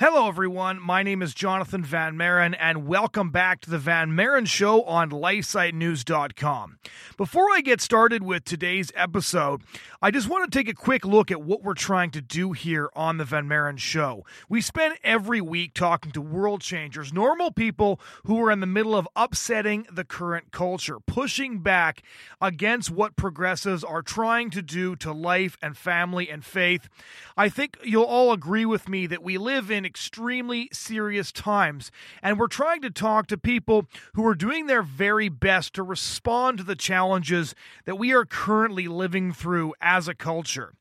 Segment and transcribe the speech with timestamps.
[0.00, 0.80] Hello, everyone.
[0.80, 5.10] My name is Jonathan Van Maren, and welcome back to the Van Maren Show on
[5.10, 6.78] LifeSiteNews.com.
[7.16, 9.62] Before I get started with today's episode,
[10.00, 12.90] I just want to take a quick look at what we're trying to do here
[12.94, 14.24] on the Van Maren Show.
[14.48, 18.94] We spend every week talking to world changers, normal people who are in the middle
[18.94, 22.04] of upsetting the current culture, pushing back
[22.40, 26.88] against what progressives are trying to do to life and family and faith.
[27.36, 31.90] I think you'll all agree with me that we live in extremely serious times,
[32.22, 36.58] and we're trying to talk to people who are doing their very best to respond
[36.58, 37.54] to the challenges
[37.86, 40.74] that we are currently living through as a culture.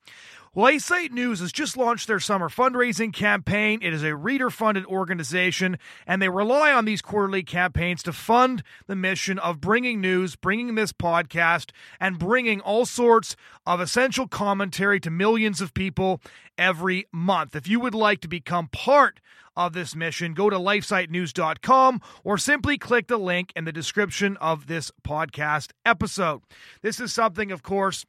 [0.57, 3.77] LifeSite News has just launched their summer fundraising campaign.
[3.83, 8.63] It is a reader funded organization, and they rely on these quarterly campaigns to fund
[8.87, 13.35] the mission of bringing news, bringing this podcast, and bringing all sorts
[13.67, 16.21] of essential commentary to millions of people
[16.57, 17.55] every month.
[17.55, 19.19] If you would like to become part
[19.55, 24.65] of this mission, go to lifesitenews.com or simply click the link in the description of
[24.65, 26.41] this podcast episode.
[26.81, 28.07] This is something, of course,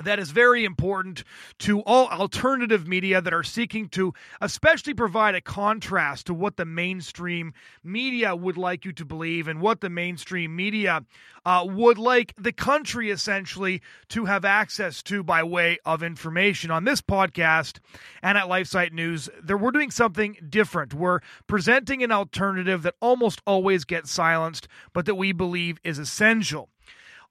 [0.00, 1.22] that is very important
[1.58, 6.64] to all alternative media that are seeking to especially provide a contrast to what the
[6.64, 7.52] mainstream
[7.84, 11.04] media would like you to believe and what the mainstream media
[11.44, 16.70] uh, would like the country essentially to have access to by way of information.
[16.70, 17.78] On this podcast
[18.22, 20.94] and at lifesite news there we're doing something different.
[20.94, 26.70] We're presenting an alternative that almost always gets silenced but that we believe is essential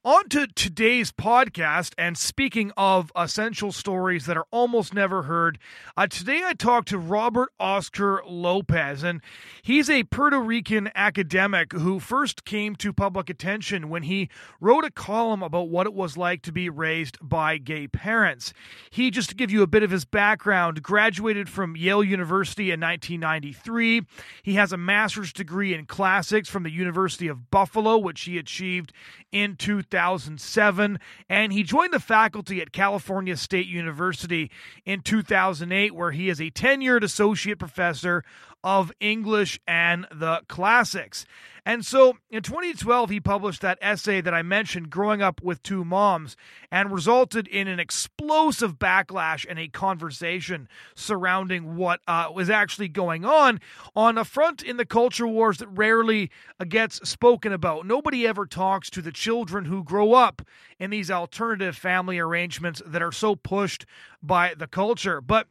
[0.04, 5.60] on to today's podcast, and speaking of essential stories that are almost never heard,
[5.96, 9.20] uh, today I talked to Robert Oscar Lopez, and
[9.62, 14.28] he's a Puerto Rican academic who first came to public attention when he
[14.60, 18.52] wrote a column about what it was like to be raised by gay parents.
[18.90, 22.80] He, just to give you a bit of his background, graduated from Yale University in
[22.80, 24.02] 1993.
[24.42, 28.92] He has a master's degree in classics from the University of Buffalo, which he achieved
[29.30, 29.54] in
[29.92, 30.98] 2007,
[31.28, 34.50] and he joined the faculty at California State University
[34.86, 38.24] in 2008, where he is a tenured associate professor
[38.64, 41.24] of English and the classics.
[41.64, 45.84] And so in 2012, he published that essay that I mentioned, Growing Up with Two
[45.84, 46.36] Moms,
[46.72, 53.24] and resulted in an explosive backlash and a conversation surrounding what uh, was actually going
[53.24, 53.60] on
[53.94, 56.32] on a front in the culture wars that rarely
[56.68, 57.86] gets spoken about.
[57.86, 60.42] Nobody ever talks to the children who grow up
[60.80, 63.86] in these alternative family arrangements that are so pushed
[64.20, 65.20] by the culture.
[65.20, 65.46] But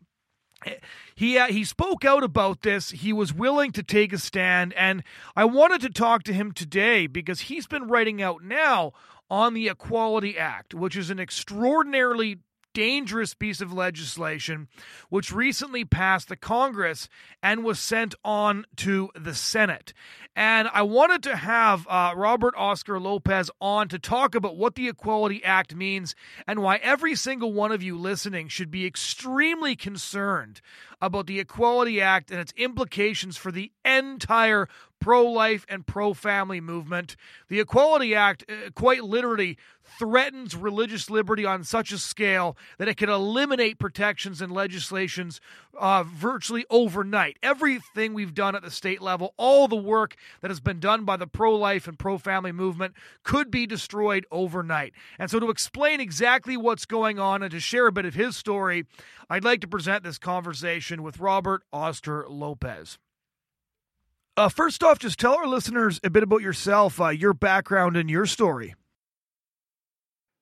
[1.15, 2.91] he uh, he spoke out about this.
[2.91, 5.03] He was willing to take a stand, and
[5.35, 8.93] I wanted to talk to him today because he's been writing out now
[9.29, 12.39] on the Equality Act, which is an extraordinarily
[12.73, 14.67] dangerous piece of legislation
[15.09, 17.09] which recently passed the Congress
[17.41, 19.93] and was sent on to the Senate.
[20.35, 24.87] And I wanted to have uh, Robert Oscar Lopez on to talk about what the
[24.87, 26.15] Equality Act means
[26.47, 30.61] and why every single one of you listening should be extremely concerned
[31.01, 34.69] about the Equality Act and its implications for the entire
[35.01, 37.17] pro life and pro family movement.
[37.49, 39.57] The Equality Act, uh, quite literally,
[39.97, 45.39] threatens religious liberty on such a scale that it can eliminate protections and legislations
[45.77, 47.37] uh, virtually overnight.
[47.41, 51.17] Everything we've done at the state level, all the work that has been done by
[51.17, 52.93] the pro life and pro family movement,
[53.23, 54.93] could be destroyed overnight.
[55.19, 58.35] And so, to explain exactly what's going on and to share a bit of his
[58.35, 58.85] story,
[59.29, 62.97] I'd like to present this conversation with Robert Oscar Lopez.
[64.37, 68.09] Uh, first off, just tell our listeners a bit about yourself, uh, your background, and
[68.09, 68.75] your story.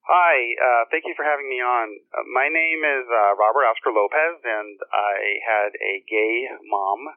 [0.09, 1.85] Hi, uh, thank you for having me on.
[2.09, 7.13] Uh, my name is uh, Robert Oscar Lopez, and I had a gay mom.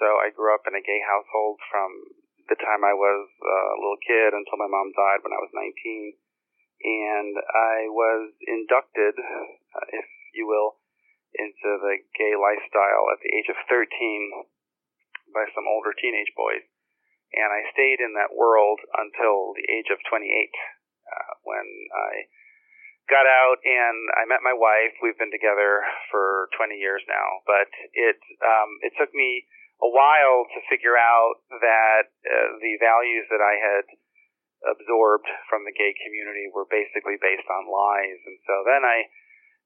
[0.00, 1.92] So I grew up in a gay household from
[2.48, 5.52] the time I was uh, a little kid until my mom died when I was
[5.52, 6.16] 19.
[7.12, 10.80] And I was inducted, uh, if you will,
[11.36, 13.84] into the gay lifestyle at the age of 13
[15.36, 16.64] by some older teenage boys.
[17.36, 20.24] And I stayed in that world until the age of 28
[21.08, 22.28] uh, when I
[23.08, 24.92] got out and I met my wife.
[25.00, 25.82] We've been together
[26.12, 29.48] for 20 years now, but it um, it took me
[29.80, 33.84] a while to figure out that uh, the values that I had
[34.76, 39.08] absorbed from the gay community were basically based on lies, and so then I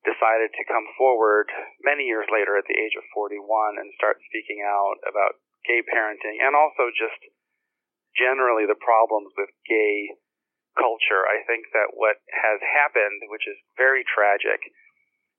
[0.06, 1.46] decided to come forward
[1.86, 6.42] many years later at the age of 41 and start speaking out about gay parenting
[6.42, 7.22] and also just
[8.18, 10.10] generally the problems with gay
[10.78, 11.28] culture.
[11.28, 14.60] I think that what has happened, which is very tragic,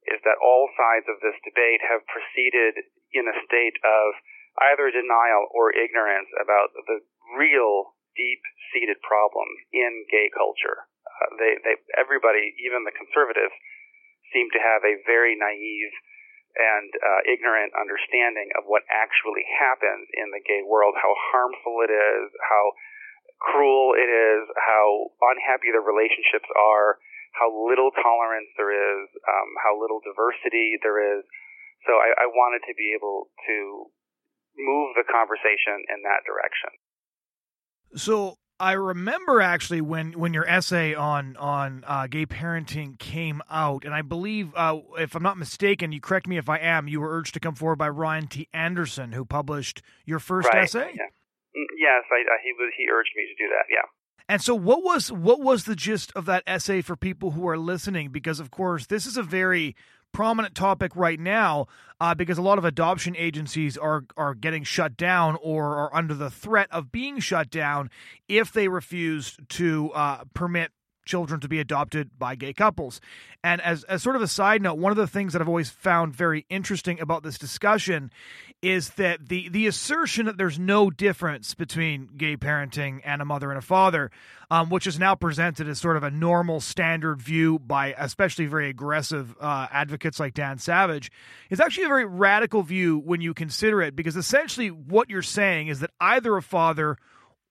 [0.05, 2.75] is that all sides of this debate have proceeded
[3.15, 4.19] in a state of
[4.69, 7.01] either denial or ignorance about the
[7.39, 10.85] real deep-seated problems in gay culture.
[11.07, 13.53] Uh, they, they, everybody, even the conservatives,
[14.29, 15.93] seem to have a very naive
[16.53, 21.89] and uh, ignorant understanding of what actually happens in the gay world, how harmful it
[21.89, 22.65] is, how
[23.43, 26.97] cruel it is, how unhappy the relationships are,
[27.35, 31.27] how little tolerance there is, um, how little diversity there is.
[31.85, 33.91] So I, I wanted to be able to
[34.55, 36.71] move the conversation in that direction.
[37.99, 43.83] So I remember actually when, when your essay on on uh, gay parenting came out,
[43.83, 47.01] and I believe, uh, if I'm not mistaken, you correct me if I am, you
[47.01, 48.47] were urged to come forward by Ryan T.
[48.53, 50.63] Anderson, who published your first right.
[50.63, 50.91] essay.
[50.95, 51.07] Yeah.
[51.55, 52.71] Yes, I, he was.
[52.77, 53.65] He urged me to do that.
[53.69, 53.87] Yeah.
[54.29, 57.57] And so, what was what was the gist of that essay for people who are
[57.57, 58.09] listening?
[58.09, 59.75] Because, of course, this is a very
[60.13, 61.65] prominent topic right now
[61.99, 66.13] uh, because a lot of adoption agencies are are getting shut down or are under
[66.13, 67.89] the threat of being shut down
[68.29, 70.71] if they refuse to uh, permit
[71.05, 73.01] children to be adopted by gay couples.
[73.43, 75.69] And as, as sort of a side note, one of the things that I've always
[75.69, 78.11] found very interesting about this discussion
[78.61, 83.49] is that the, the assertion that there's no difference between gay parenting and a mother
[83.49, 84.09] and a father,
[84.49, 88.69] um, which is now presented as sort of a normal standard view by especially very
[88.69, 91.11] aggressive uh, advocates like Dan Savage,
[91.49, 95.67] is actually a very radical view when you consider it, because essentially what you're saying
[95.67, 96.97] is that either a father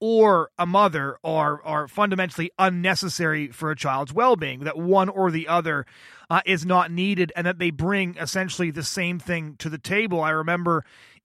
[0.05, 5.47] or a mother are are fundamentally unnecessary for a child's well-being that one or the
[5.47, 5.85] other
[6.29, 10.19] uh, is not needed and that they bring essentially the same thing to the table.
[10.19, 10.83] I remember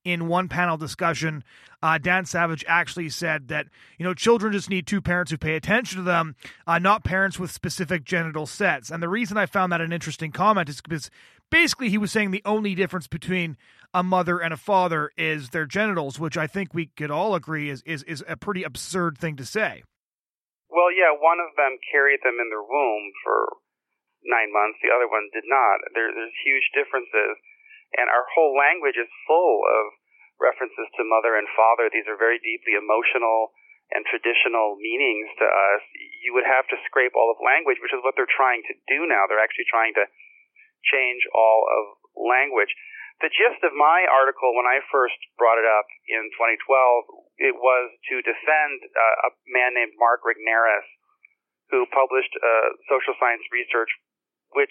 [0.08, 1.44] in one panel discussion
[1.82, 3.66] uh, dan savage actually said that
[3.98, 6.34] you know children just need two parents who pay attention to them
[6.66, 10.32] uh, not parents with specific genital sets and the reason i found that an interesting
[10.32, 11.10] comment is because
[11.50, 13.56] basically he was saying the only difference between
[13.94, 17.70] a mother and a father is their genitals, which I think we could all agree
[17.70, 19.82] is, is, is a pretty absurd thing to say.
[20.68, 23.56] Well, yeah, one of them carried them in their womb for
[24.24, 25.80] nine months, the other one did not.
[25.96, 27.40] There, there's huge differences,
[27.96, 29.96] and our whole language is full of
[30.38, 31.90] references to mother and father.
[31.90, 33.54] These are very deeply emotional
[33.94, 35.82] and traditional meanings to us.
[36.22, 39.06] You would have to scrape all of language, which is what they're trying to do
[39.08, 39.26] now.
[39.26, 40.04] They're actually trying to
[40.84, 42.70] change all of language
[43.18, 47.86] the gist of my article when I first brought it up in 2012, it was
[48.10, 50.86] to defend uh, a man named Mark Regnerus,
[51.74, 53.90] who published uh, social science research,
[54.54, 54.70] which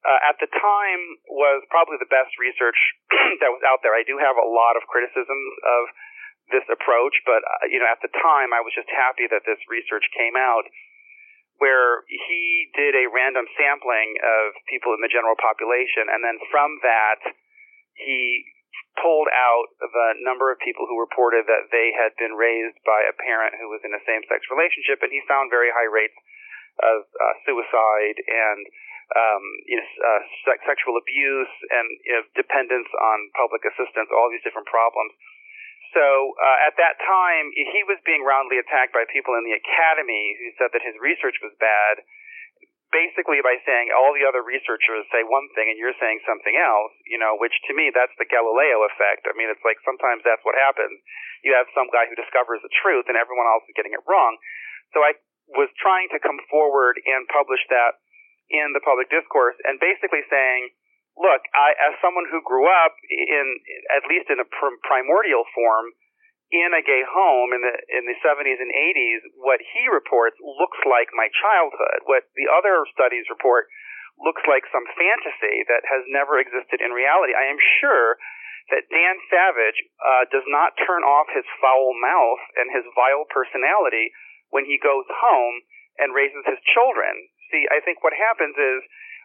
[0.00, 2.78] uh, at the time was probably the best research
[3.44, 3.92] that was out there.
[3.92, 5.82] I do have a lot of criticisms of
[6.50, 9.60] this approach, but uh, you know, at the time, I was just happy that this
[9.68, 10.64] research came out
[11.60, 16.80] where he did a random sampling of people in the general population, and then from
[16.80, 17.20] that
[17.92, 18.48] he
[18.96, 23.14] pulled out the number of people who reported that they had been raised by a
[23.20, 26.16] parent who was in a same-sex relationship, and he found very high rates
[26.80, 28.64] of uh, suicide and
[29.16, 34.30] um, you know, uh, sex- sexual abuse and you know, dependence on public assistance, all
[34.30, 35.12] these different problems.
[35.90, 36.04] So
[36.38, 40.54] uh, at that time, he was being roundly attacked by people in the academy who
[40.54, 42.06] said that his research was bad
[42.90, 46.90] basically by saying all the other researchers say one thing and you're saying something else,
[47.06, 49.30] you know, which to me that's the Galileo effect.
[49.30, 50.98] I mean, it's like sometimes that's what happens.
[51.46, 54.38] You have some guy who discovers the truth and everyone else is getting it wrong.
[54.90, 55.14] So I
[55.54, 58.02] was trying to come forward and publish that
[58.50, 60.74] in the public discourse and basically saying,
[61.14, 63.46] look, I, as someone who grew up in,
[63.94, 64.48] at least in a
[64.84, 65.94] primordial form,
[66.50, 70.82] in a gay home in the in the 70s and 80s, what he reports looks
[70.82, 72.02] like my childhood.
[72.10, 73.70] What the other studies report
[74.18, 77.38] looks like some fantasy that has never existed in reality.
[77.38, 78.18] I am sure
[78.74, 84.10] that Dan Savage uh, does not turn off his foul mouth and his vile personality
[84.50, 85.62] when he goes home
[86.02, 87.29] and raises his children.
[87.50, 88.80] See, I think what happens is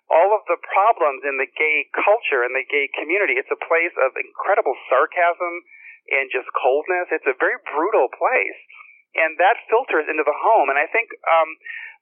[0.10, 3.94] all of the problems in the gay culture and the gay community, it's a place
[3.98, 5.66] of incredible sarcasm
[6.14, 7.10] and just coldness.
[7.10, 8.60] It's a very brutal place.
[9.18, 10.70] And that filters into the home.
[10.70, 11.50] And I think um,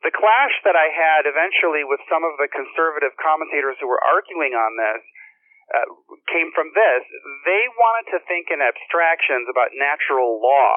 [0.03, 4.57] the clash that I had eventually with some of the conservative commentators who were arguing
[4.57, 5.03] on this
[5.71, 5.87] uh,
[6.27, 7.01] came from this.
[7.47, 10.75] They wanted to think in abstractions about natural law.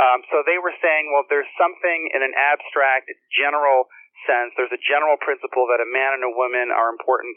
[0.00, 3.90] Um, so they were saying, well, there's something in an abstract, general
[4.26, 7.36] sense, there's a general principle that a man and a woman are important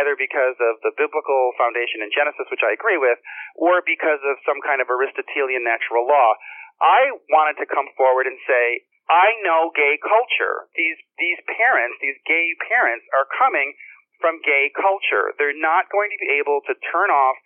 [0.00, 3.18] either because of the biblical foundation in Genesis, which I agree with,
[3.58, 6.36] or because of some kind of Aristotelian natural law.
[6.80, 10.70] I wanted to come forward and say, I know gay culture.
[10.78, 13.74] These these parents, these gay parents, are coming
[14.22, 15.34] from gay culture.
[15.34, 17.36] They're not going to be able to turn off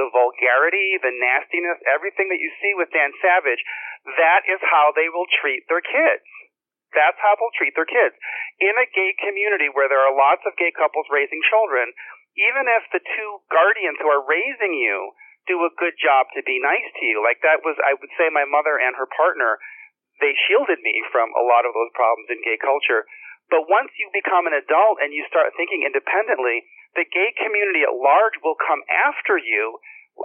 [0.00, 3.62] the vulgarity, the nastiness, everything that you see with Dan Savage.
[4.18, 6.26] That is how they will treat their kids.
[6.92, 8.14] That's how they'll treat their kids.
[8.60, 11.92] In a gay community where there are lots of gay couples raising children,
[12.36, 15.12] even if the two guardians who are raising you
[15.48, 18.30] do a good job to be nice to you, like that was, I would say,
[18.30, 19.58] my mother and her partner,
[20.20, 23.08] they shielded me from a lot of those problems in gay culture.
[23.50, 27.92] But once you become an adult and you start thinking independently, the gay community at
[27.92, 29.80] large will come after you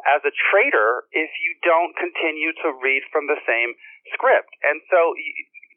[0.07, 3.75] as a traitor if you don't continue to read from the same
[4.11, 4.51] script.
[4.63, 5.15] And so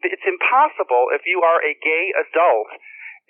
[0.02, 2.70] it's impossible if you are a gay adult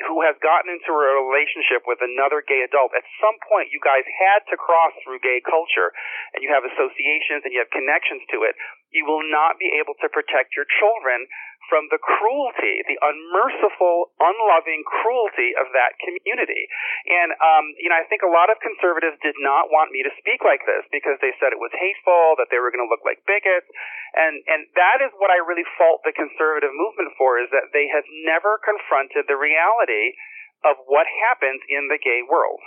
[0.09, 4.05] who has gotten into a relationship with another gay adult, at some point you guys
[4.09, 5.93] had to cross through gay culture
[6.33, 8.57] and you have associations and you have connections to it.
[8.91, 11.31] You will not be able to protect your children
[11.71, 16.67] from the cruelty, the unmerciful, unloving cruelty of that community.
[17.07, 20.11] And, um, you know, I think a lot of conservatives did not want me to
[20.19, 23.07] speak like this because they said it was hateful, that they were going to look
[23.07, 23.71] like bigots.
[24.19, 27.87] And, and that is what I really fault the conservative movement for is that they
[27.95, 30.19] have never confronted the reality
[30.67, 32.61] of what happens in the gay world.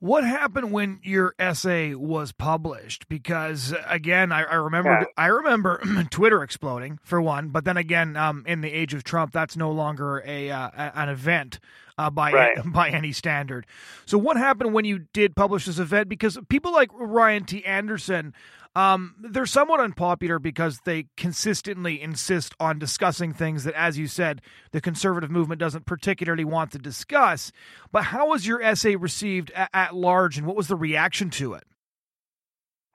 [0.00, 3.06] What happened when your essay was published?
[3.08, 5.04] Because again, I, I remember yeah.
[5.16, 9.32] I remember Twitter exploding for one, but then again, um, in the age of Trump,
[9.32, 11.60] that's no longer a uh, an event
[11.98, 12.56] uh, by right.
[12.64, 13.66] by any standard.
[14.06, 16.08] So, what happened when you did publish this event?
[16.08, 17.64] Because people like Ryan T.
[17.66, 18.32] Anderson
[18.76, 24.42] um, they're somewhat unpopular because they consistently insist on discussing things that, as you said,
[24.70, 27.50] the conservative movement doesn't particularly want to discuss.
[27.90, 31.54] But how was your essay received at, at large, and what was the reaction to
[31.54, 31.66] it?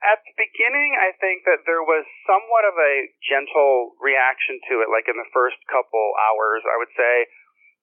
[0.00, 4.88] At the beginning, I think that there was somewhat of a gentle reaction to it,
[4.88, 6.64] like in the first couple hours.
[6.64, 7.28] I would say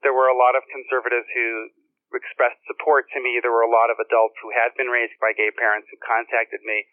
[0.01, 1.69] there were a lot of conservatives who
[2.17, 3.37] expressed support to me.
[3.37, 6.61] There were a lot of adults who had been raised by gay parents who contacted
[6.65, 6.85] me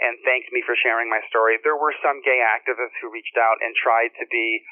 [0.00, 1.60] and thanked me for sharing my story.
[1.60, 4.64] There were some gay activists who reached out and tried to be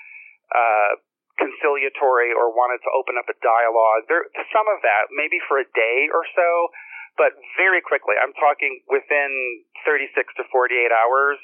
[0.50, 1.00] uh,
[1.40, 4.08] conciliatory or wanted to open up a dialogue.
[4.08, 6.72] There, some of that, maybe for a day or so,
[7.16, 8.16] but very quickly.
[8.16, 11.40] I'm talking within 36 to 48 hours.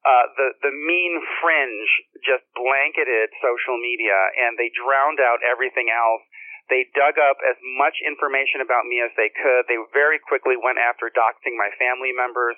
[0.00, 1.90] Uh, the the mean fringe
[2.24, 4.16] just blanketed social media,
[4.48, 6.24] and they drowned out everything else.
[6.72, 9.68] They dug up as much information about me as they could.
[9.68, 12.56] They very quickly went after doxing my family members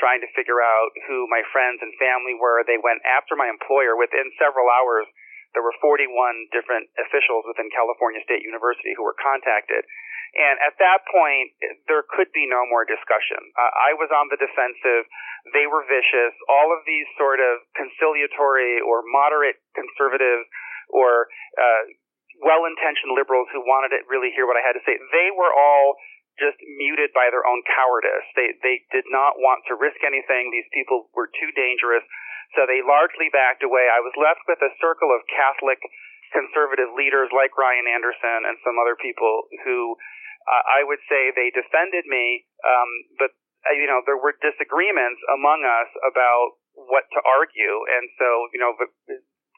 [0.00, 2.64] trying to figure out who my friends and family were.
[2.64, 5.04] They went after my employer within several hours.
[5.52, 6.08] There were 41
[6.48, 9.84] different officials within California State University who were contacted.
[10.32, 11.52] And at that point,
[11.92, 13.36] there could be no more discussion.
[13.52, 15.04] Uh, I was on the defensive.
[15.52, 16.32] They were vicious.
[16.48, 20.48] All of these sort of conciliatory or moderate conservatives
[20.88, 21.28] or
[21.60, 21.84] uh,
[22.40, 26.00] well-intentioned liberals who wanted to really hear what I had to say, they were all
[26.40, 28.26] just muted by their own cowardice.
[28.36, 30.48] They they did not want to risk anything.
[30.48, 32.04] These people were too dangerous,
[32.56, 33.88] so they largely backed away.
[33.88, 35.80] I was left with a circle of Catholic
[36.32, 39.96] conservative leaders like Ryan Anderson and some other people who
[40.48, 43.30] uh, I would say they defended me, um, but
[43.68, 48.60] uh, you know there were disagreements among us about what to argue, and so you
[48.60, 48.74] know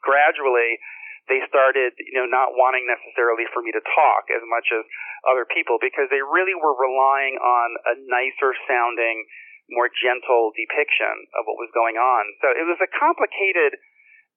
[0.03, 0.77] gradually
[1.25, 4.85] they started, you know, not wanting necessarily for me to talk as much as
[5.25, 9.25] other people because they really were relying on a nicer sounding,
[9.73, 12.23] more gentle depiction of what was going on.
[12.45, 13.81] So it was a complicated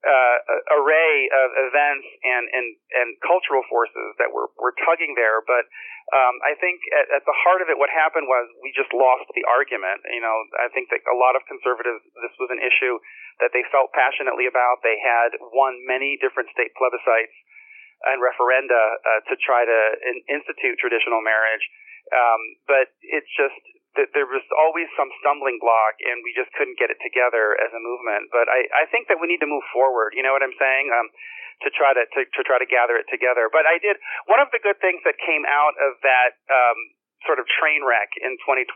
[0.07, 0.37] uh,
[0.79, 5.43] array of events and, and, and cultural forces that were, were tugging there.
[5.43, 5.67] But
[6.15, 9.27] um, I think at, at the heart of it, what happened was we just lost
[9.35, 10.07] the argument.
[10.07, 12.97] You know, I think that a lot of conservatives, this was an issue
[13.43, 14.81] that they felt passionately about.
[14.87, 17.35] They had won many different state plebiscites
[18.07, 21.67] and referenda uh, to try to in, institute traditional marriage.
[22.09, 22.41] Um,
[22.71, 23.59] but it's just
[23.97, 27.81] there was always some stumbling block, and we just couldn't get it together as a
[27.83, 28.31] movement.
[28.31, 30.15] But I, I think that we need to move forward.
[30.15, 30.93] You know what I'm saying?
[30.93, 31.09] Um,
[31.67, 33.51] to try to, to to try to gather it together.
[33.51, 33.99] But I did
[34.31, 36.79] one of the good things that came out of that um,
[37.27, 38.71] sort of train wreck in 2012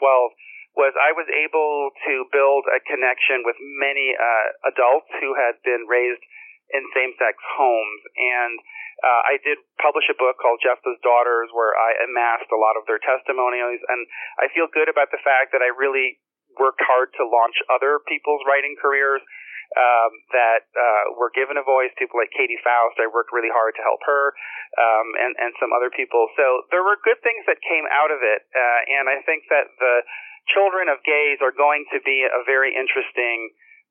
[0.72, 5.84] was I was able to build a connection with many uh, adults who had been
[5.84, 6.24] raised
[6.72, 8.56] in same-sex homes, and
[9.02, 12.86] uh, I did publish a book called Jephthah's Daughters where I amassed a lot of
[12.86, 14.06] their testimonials, and
[14.38, 16.22] I feel good about the fact that I really
[16.58, 19.24] worked hard to launch other people's writing careers
[19.72, 21.90] um, that uh, were given a voice.
[21.96, 24.36] People like Katy Faust, I worked really hard to help her,
[24.76, 26.28] um, and and some other people.
[26.36, 29.72] So there were good things that came out of it, uh, and I think that
[29.80, 30.04] the
[30.52, 33.50] children of gays are going to be a very interesting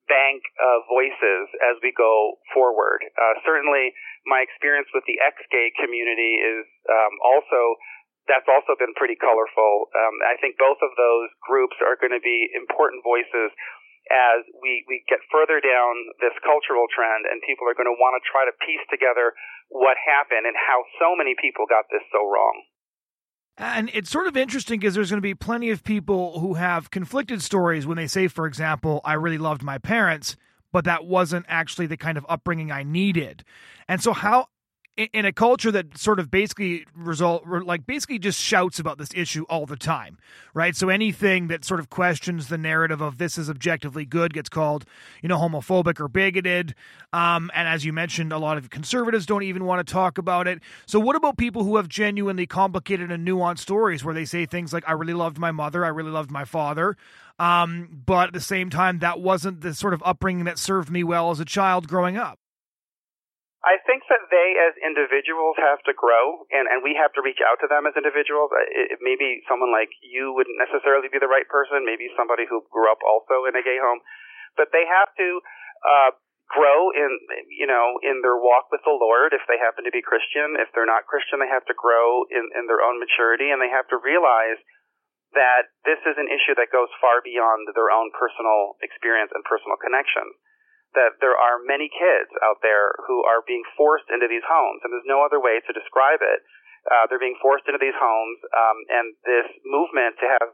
[0.10, 3.02] bank of voices as we go forward.
[3.16, 3.94] Uh, certainly,
[4.26, 7.78] my experience with the ex-gay community is um, also
[8.30, 9.90] that's also been pretty colorful.
[9.98, 13.50] Um, I think both of those groups are going to be important voices
[14.10, 18.18] as we, we get further down this cultural trend and people are going to want
[18.18, 19.34] to try to piece together
[19.72, 22.56] what happened and how so many people got this so wrong.
[23.62, 26.90] And it's sort of interesting because there's going to be plenty of people who have
[26.90, 30.36] conflicted stories when they say, for example, I really loved my parents,
[30.72, 33.44] but that wasn't actually the kind of upbringing I needed.
[33.88, 34.48] And so, how
[35.14, 39.46] in a culture that sort of basically result like basically just shouts about this issue
[39.50, 40.18] all the time
[40.54, 40.76] right?
[40.76, 44.86] So anything that sort of questions the narrative of this is objectively good gets called
[45.22, 46.76] you know homophobic or bigoted.
[47.14, 50.48] Um, and as you mentioned a lot of conservatives don't even want to talk about
[50.48, 50.60] it.
[50.86, 54.74] So what about people who have genuinely complicated and nuanced stories where they say things
[54.74, 56.98] like i really loved my mother i really loved my father
[57.40, 61.04] um, but at the same time that wasn't the sort of upbringing that served me
[61.04, 62.41] well as a child growing up
[63.62, 67.46] I think that they, as individuals, have to grow, and, and we have to reach
[67.46, 68.50] out to them as individuals.
[68.74, 71.86] It, maybe someone like you wouldn't necessarily be the right person.
[71.86, 74.02] Maybe somebody who grew up also in a gay home,
[74.58, 75.30] but they have to
[75.86, 76.12] uh,
[76.50, 77.14] grow in,
[77.54, 79.38] you know, in their walk with the Lord.
[79.38, 82.50] If they happen to be Christian, if they're not Christian, they have to grow in,
[82.58, 84.58] in their own maturity, and they have to realize
[85.38, 89.78] that this is an issue that goes far beyond their own personal experience and personal
[89.78, 90.34] connections
[90.94, 94.92] that there are many kids out there who are being forced into these homes, and
[94.92, 96.40] there's no other way to describe it.
[96.88, 100.50] Uh, they're being forced into these homes, um, and this movement to have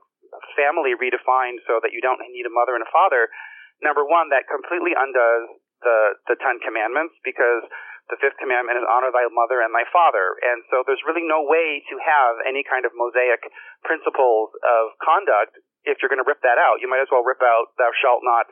[0.60, 3.32] family redefined so that you don't need a mother and a father.
[3.79, 7.63] Number one, that completely undoes the the Ten Commandments because
[8.10, 11.44] the fifth commandment is honor thy mother and thy father, and so there's really no
[11.44, 13.44] way to have any kind of mosaic
[13.84, 16.79] principles of conduct if you're going to rip that out.
[16.84, 18.48] You might as well rip out thou shalt not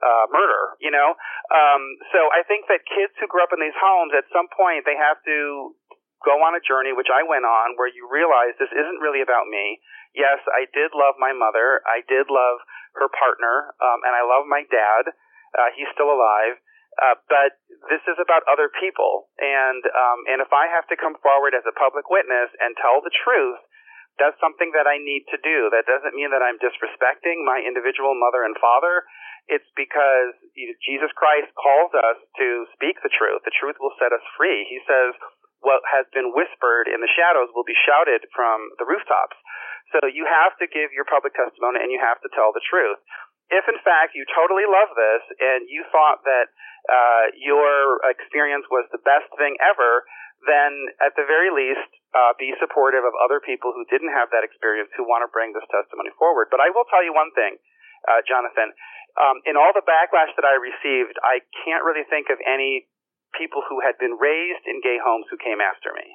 [0.00, 1.14] uh, murder, you know?
[1.52, 4.88] Um, so I think that kids who grew up in these homes, at some point,
[4.88, 5.72] they have to
[6.24, 9.48] go on a journey, which I went on, where you realize this isn't really about
[9.48, 9.80] me.
[10.12, 11.80] Yes, I did love my mother.
[11.86, 12.58] I did love
[12.98, 15.14] her partner, um, and I love my dad.
[15.54, 16.58] Uh, he's still alive.
[16.98, 17.56] Uh, but
[17.88, 21.62] this is about other people, and um, and if I have to come forward as
[21.64, 23.62] a public witness and tell the truth,
[24.20, 25.72] that's something that I need to do.
[25.72, 29.08] That doesn't mean that I'm disrespecting my individual mother and father.
[29.48, 30.36] It's because
[30.84, 33.42] Jesus Christ calls us to speak the truth.
[33.48, 34.68] The truth will set us free.
[34.68, 35.16] He says,
[35.64, 39.36] what has been whispered in the shadows will be shouted from the rooftops.
[39.92, 43.00] So you have to give your public testimony and you have to tell the truth.
[43.50, 46.46] If in fact you totally love this and you thought that
[46.86, 50.06] uh, your experience was the best thing ever,
[50.46, 54.46] then at the very least uh, be supportive of other people who didn't have that
[54.46, 56.48] experience who want to bring this testimony forward.
[56.48, 57.58] But I will tell you one thing,
[58.08, 58.72] uh, Jonathan
[59.18, 62.86] um, in all the backlash that I received, I can't really think of any
[63.34, 66.06] people who had been raised in gay homes who came after me.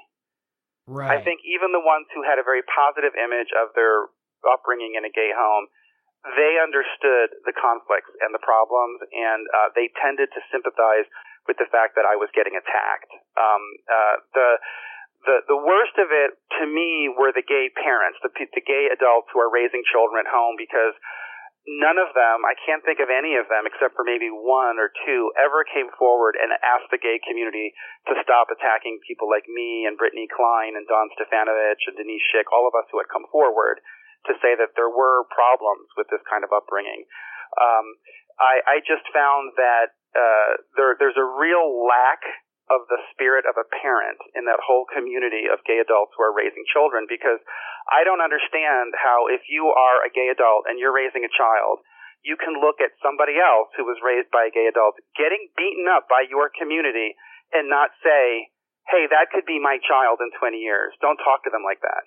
[0.86, 1.17] Right.
[1.17, 4.12] I think even the ones who had a very positive image of their
[4.45, 5.65] upbringing in a gay home,
[6.33, 11.05] they understood the conflicts and the problems, and uh, they tended to sympathize
[11.45, 13.13] with the fact that I was getting attacked.
[13.38, 14.49] Um, uh, the
[15.29, 19.29] the the worst of it to me were the gay parents, the the gay adults
[19.29, 20.97] who are raising children at home because
[21.65, 24.93] none of them, I can't think of any of them except for maybe one or
[25.05, 27.73] two, ever came forward and asked the gay community
[28.09, 32.49] to stop attacking people like me and Brittany Klein and Dawn Stefanowicz and Denise Schick,
[32.53, 33.81] all of us who had come forward
[34.27, 37.05] to say that there were problems with this kind of upbringing.
[37.55, 37.85] Um,
[38.39, 42.23] I, I just found that uh, there, there's a real lack
[42.65, 46.33] of the spirit of a parent in that whole community of gay adults who are
[46.33, 47.38] raising children because
[47.85, 51.85] I don't understand how if you are a gay adult and you're raising a child,
[52.25, 55.85] you can look at somebody else who was raised by a gay adult getting beaten
[55.85, 57.13] up by your community
[57.53, 58.49] and not say,
[58.89, 60.97] hey, that could be my child in 20 years.
[61.05, 62.01] Don't talk to them like that.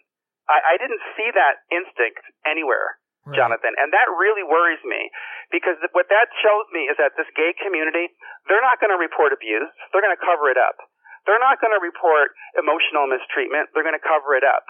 [0.48, 2.98] I, I didn't see that instinct anywhere.
[3.28, 3.36] Right.
[3.36, 3.76] Jonathan.
[3.76, 5.12] And that really worries me
[5.52, 8.08] because what that shows me is that this gay community,
[8.48, 9.68] they're not going to report abuse.
[9.92, 10.80] They're going to cover it up.
[11.28, 13.68] They're not going to report emotional mistreatment.
[13.76, 14.64] They're going to cover it up.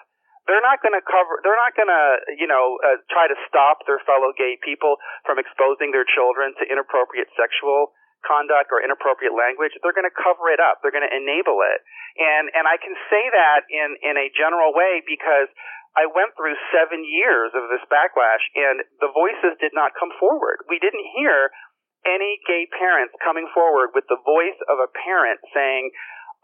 [0.51, 2.05] They're not going to cover, they're not going to,
[2.41, 4.97] you know, uh, try to stop their fellow gay people
[5.29, 7.93] from exposing their children to inappropriate sexual
[8.27, 9.75] conduct or inappropriate language.
[9.81, 10.81] They're going to cover it up.
[10.81, 11.81] They're going to enable it.
[12.19, 15.51] And, and I can say that in, in a general way because
[15.95, 20.63] I went through seven years of this backlash and the voices did not come forward.
[20.71, 21.51] We didn't hear
[22.07, 25.91] any gay parents coming forward with the voice of a parent saying,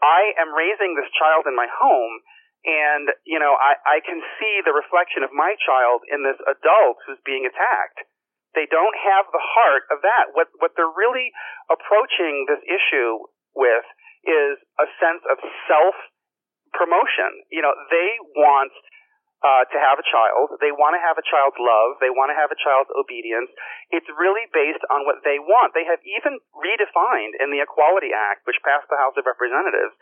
[0.03, 2.19] I am raising this child in my home
[2.65, 6.97] and, you know, I, I can see the reflection of my child in this adult
[7.05, 8.09] who's being attacked.
[8.55, 10.31] They don't have the heart of that.
[10.33, 11.35] What, what they're really
[11.67, 13.85] approaching this issue with
[14.25, 15.37] is a sense of
[15.67, 15.95] self
[16.73, 17.45] promotion.
[17.51, 18.73] You know, they want
[19.45, 20.57] uh, to have a child.
[20.63, 22.01] They want to have a child's love.
[22.01, 23.51] They want to have a child's obedience.
[23.93, 25.77] It's really based on what they want.
[25.77, 29.93] They have even redefined in the Equality Act, which passed the House of Representatives,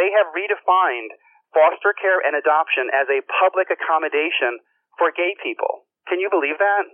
[0.00, 1.12] they have redefined
[1.52, 4.62] foster care and adoption as a public accommodation
[4.96, 5.84] for gay people.
[6.06, 6.84] Can you believe that?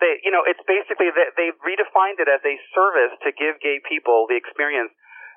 [0.00, 3.80] They, you know, it's basically that they've redefined it as a service to give gay
[3.80, 4.92] people the experience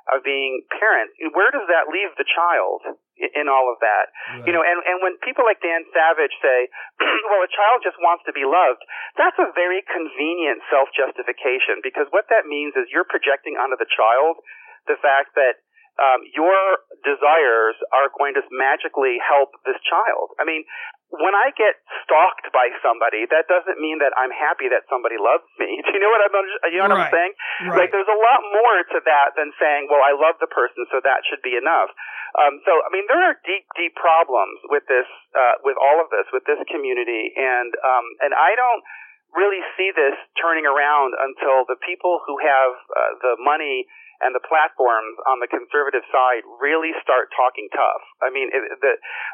[0.10, 1.14] of being parents.
[1.38, 2.82] Where does that leave the child
[3.20, 4.10] in all of that?
[4.10, 4.48] Right.
[4.50, 6.68] You know, and, and when people like Dan Savage say,
[7.30, 8.82] well, a child just wants to be loved,
[9.16, 14.42] that's a very convenient self-justification because what that means is you're projecting onto the child
[14.90, 15.62] the fact that
[16.00, 20.32] um, your desires are going to magically help this child.
[20.40, 20.64] I mean,
[21.10, 25.46] when I get stalked by somebody, that doesn't mean that I'm happy that somebody loves
[25.58, 25.82] me.
[25.86, 26.34] Do you know what I'm
[26.70, 27.10] you know what right.
[27.10, 27.34] I'm saying?
[27.66, 27.78] Right.
[27.86, 31.02] Like there's a lot more to that than saying, "Well, I love the person, so
[31.02, 31.90] that should be enough."
[32.38, 36.14] Um, so I mean, there are deep, deep problems with this, uh, with all of
[36.14, 38.86] this, with this community, and um, and I don't
[39.34, 43.86] really see this turning around until the people who have uh, the money
[44.20, 48.04] and the platforms on the conservative side really start talking tough.
[48.20, 48.94] I mean, it, the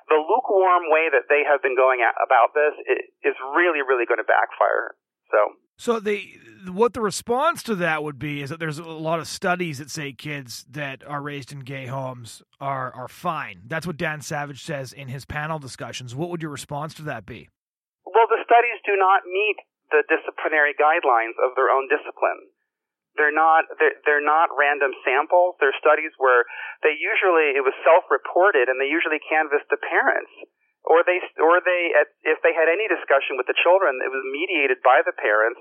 [0.09, 2.73] the lukewarm way that they have been going at, about this
[3.25, 4.93] is really, really going to backfire.
[5.33, 5.57] So.
[5.77, 6.23] So the
[6.71, 9.91] what the response to that would be is that there's a lot of studies that
[9.91, 13.67] say kids that are raised in gay homes are are fine.
[13.67, 16.15] That's what Dan Savage says in his panel discussions.
[16.15, 17.49] What would your response to that be?
[18.05, 19.57] Well, the studies do not meet
[19.91, 22.54] the disciplinary guidelines of their own discipline.
[23.15, 25.55] They're not they're, they're not random samples.
[25.59, 26.43] They're studies where
[26.83, 30.31] they usually it was self-reported and they usually canvassed the parents.
[30.85, 31.95] Or they or they
[32.27, 35.59] if they had any discussion with the children it was mediated by the parents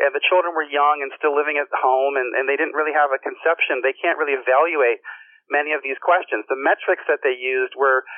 [0.00, 2.96] and the children were young and still living at home and, and they didn't really
[2.96, 3.84] have a conception.
[3.84, 5.04] They can't really evaluate
[5.52, 6.48] many of these questions.
[6.48, 8.08] The metrics that they used were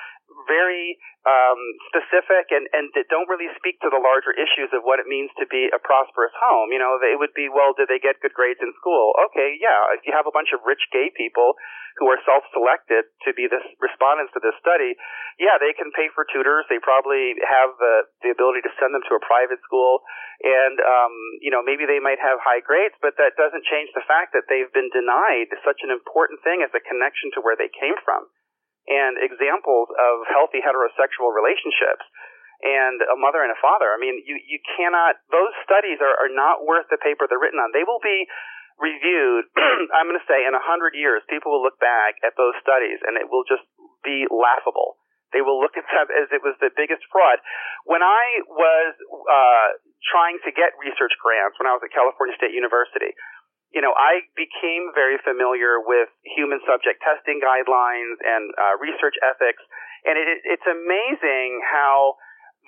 [0.46, 5.00] very um, specific and, and that don't really speak to the larger issues of what
[5.00, 6.68] it means to be a prosperous home.
[6.68, 9.16] You know, it would be, well, did they get good grades in school?
[9.30, 9.96] Okay, yeah.
[9.96, 11.56] If you have a bunch of rich gay people
[11.96, 14.98] who are self-selected to be the respondents to this study,
[15.40, 16.68] yeah, they can pay for tutors.
[16.68, 17.94] They probably have the,
[18.26, 20.04] the ability to send them to a private school.
[20.44, 24.04] And, um, you know, maybe they might have high grades, but that doesn't change the
[24.04, 27.70] fact that they've been denied such an important thing as a connection to where they
[27.72, 28.28] came from
[28.88, 32.04] and examples of healthy heterosexual relationships
[32.64, 33.92] and a mother and a father.
[33.92, 37.60] I mean, you, you cannot, those studies are, are not worth the paper they're written
[37.60, 37.72] on.
[37.76, 38.24] They will be
[38.80, 39.48] reviewed,
[39.96, 43.00] I'm going to say, in a hundred years, people will look back at those studies
[43.04, 43.64] and it will just
[44.00, 44.96] be laughable.
[45.34, 47.42] They will look at them as it was the biggest fraud.
[47.84, 49.68] When I was uh,
[50.06, 53.12] trying to get research grants when I was at California State University,
[53.74, 59.60] you know, I became very familiar with human subject testing guidelines and uh, research ethics,
[60.06, 62.14] and it, it's amazing how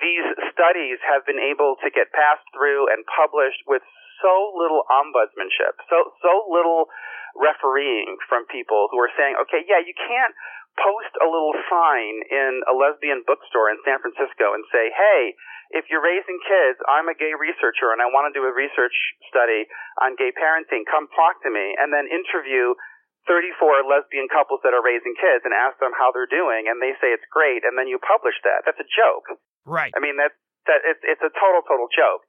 [0.03, 3.87] these studies have been able to get passed through and published with
[4.19, 6.91] so little ombudsmanship, so so little
[7.39, 10.35] refereeing from people who are saying, okay, yeah, you can't
[10.77, 15.37] post a little sign in a lesbian bookstore in San Francisco and say, hey,
[15.75, 18.95] if you're raising kids, I'm a gay researcher and I want to do a research
[19.27, 19.67] study
[19.99, 20.87] on gay parenting.
[20.87, 22.79] Come talk to me and then interview
[23.27, 26.95] 34 lesbian couples that are raising kids and ask them how they're doing and they
[27.03, 28.63] say it's great and then you publish that.
[28.63, 29.27] That's a joke.
[29.67, 29.91] Right.
[29.95, 30.37] I mean, that's,
[30.71, 32.23] that it's, it's a total, total joke.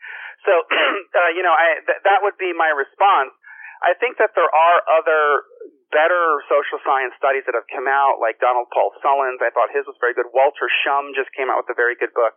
[0.46, 0.54] So,
[1.22, 3.34] uh, you know, I, th- that would be my response.
[3.82, 5.46] I think that there are other
[5.94, 9.40] better social science studies that have come out, like Donald Paul Sullins.
[9.40, 10.28] I thought his was very good.
[10.34, 12.36] Walter Schumm just came out with a very good book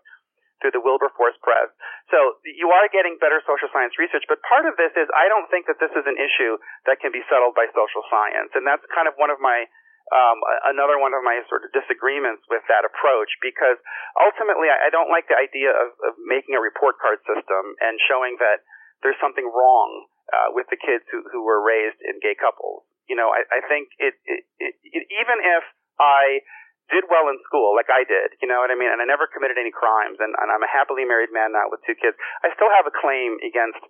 [0.60, 1.72] through the Wilberforce Press.
[2.12, 5.48] So you are getting better social science research, but part of this is I don't
[5.48, 8.84] think that this is an issue that can be settled by social science, and that's
[8.92, 9.66] kind of one of my
[10.10, 13.78] um, another one of my sort of disagreements with that approach because
[14.18, 18.34] ultimately I, don't like the idea of, of making a report card system and showing
[18.42, 18.66] that
[19.06, 22.82] there's something wrong uh, with the kids who, who were raised in gay couples.
[23.06, 25.62] You know, I, I think it, it, it, it even if
[26.02, 26.42] I
[26.90, 28.90] did well in school, like I did, you know what I mean?
[28.90, 31.80] And I never committed any crimes, and, and I'm a happily married man now with
[31.86, 32.18] two kids.
[32.42, 33.80] I still have a claim against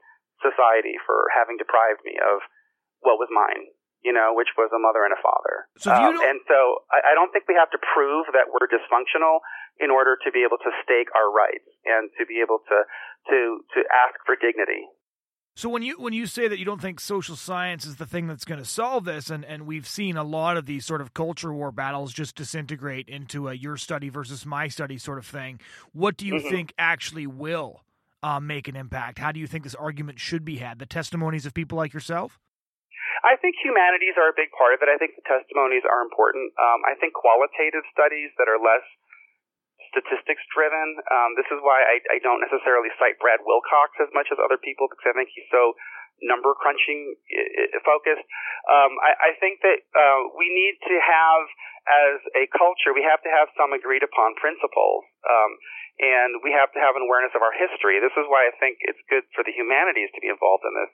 [0.45, 2.45] society for having deprived me of
[3.01, 3.73] what was mine,
[4.05, 5.69] you know, which was a mother and a father.
[5.81, 9.45] So um, and so I, I don't think we have to prove that we're dysfunctional
[9.81, 12.79] in order to be able to stake our rights and to be able to
[13.33, 13.39] to
[13.77, 14.89] to ask for dignity.
[15.57, 18.27] So when you when you say that you don't think social science is the thing
[18.27, 21.13] that's going to solve this, and, and we've seen a lot of these sort of
[21.13, 25.61] culture war battles just disintegrate into a your study versus my study sort of thing,
[25.93, 26.49] what do you mm-hmm.
[26.49, 27.83] think actually will
[28.23, 29.19] uh, make an impact?
[29.19, 30.79] How do you think this argument should be had?
[30.79, 32.39] The testimonies of people like yourself?
[33.21, 34.89] I think humanities are a big part of it.
[34.89, 36.57] I think the testimonies are important.
[36.57, 38.85] Um, I think qualitative studies that are less
[39.91, 40.99] statistics driven.
[41.11, 44.57] Um, this is why I, I don't necessarily cite Brad Wilcox as much as other
[44.57, 45.75] people because I think he's so
[46.23, 47.17] number crunching
[47.85, 48.25] focused.
[48.69, 51.43] Um, I, I think that uh, we need to have,
[51.89, 55.05] as a culture, we have to have some agreed upon principles.
[55.25, 55.53] Um,
[56.01, 58.01] and we have to have an awareness of our history.
[58.01, 60.93] This is why I think it's good for the humanities to be involved in this.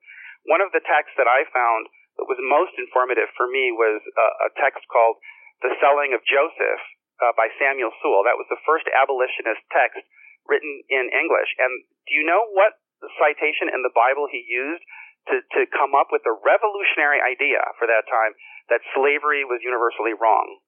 [0.50, 1.87] One of the texts that I found
[2.18, 5.22] that was most informative for me was a, a text called
[5.62, 6.82] The Selling of Joseph
[7.22, 8.24] uh, by Samuel Sewall.
[8.24, 10.02] That was the first abolitionist text
[10.46, 11.50] written in English.
[11.59, 12.79] And do you know what
[13.20, 14.83] citation in the Bible he used
[15.29, 18.33] to, to come up with the revolutionary idea for that time
[18.70, 20.59] that slavery was universally wrong.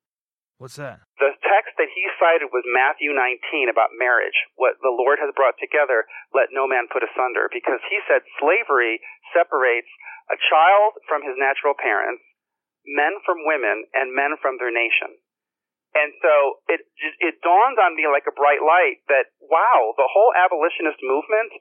[0.59, 1.07] What's that?
[1.23, 4.35] The text that he cited was Matthew 19 about marriage.
[4.59, 7.47] What the Lord has brought together, let no man put asunder.
[7.47, 8.99] Because he said slavery
[9.31, 9.91] separates
[10.27, 12.27] a child from his natural parents,
[12.83, 15.15] men from women, and men from their nation.
[15.97, 16.85] And so it
[17.25, 21.53] it dawned on me like a bright light that wow, the whole abolitionist movement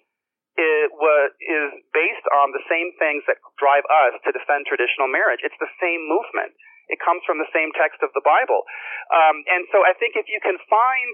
[0.57, 5.45] it was, is based on the same things that drive us to defend traditional marriage.
[5.45, 6.57] It's the same movement.
[6.89, 8.65] It comes from the same text of the Bible.
[9.13, 11.09] Um, and so I think if you can find,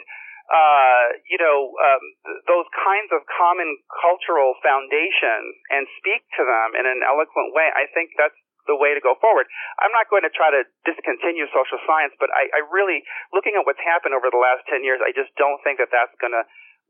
[0.48, 2.04] uh, you know, um,
[2.48, 7.92] those kinds of common cultural foundations and speak to them in an eloquent way, I
[7.92, 9.48] think that's the way to go forward.
[9.84, 13.04] I'm not going to try to discontinue social science, but I, I really,
[13.36, 16.16] looking at what's happened over the last 10 years, I just don't think that that's
[16.24, 16.44] going to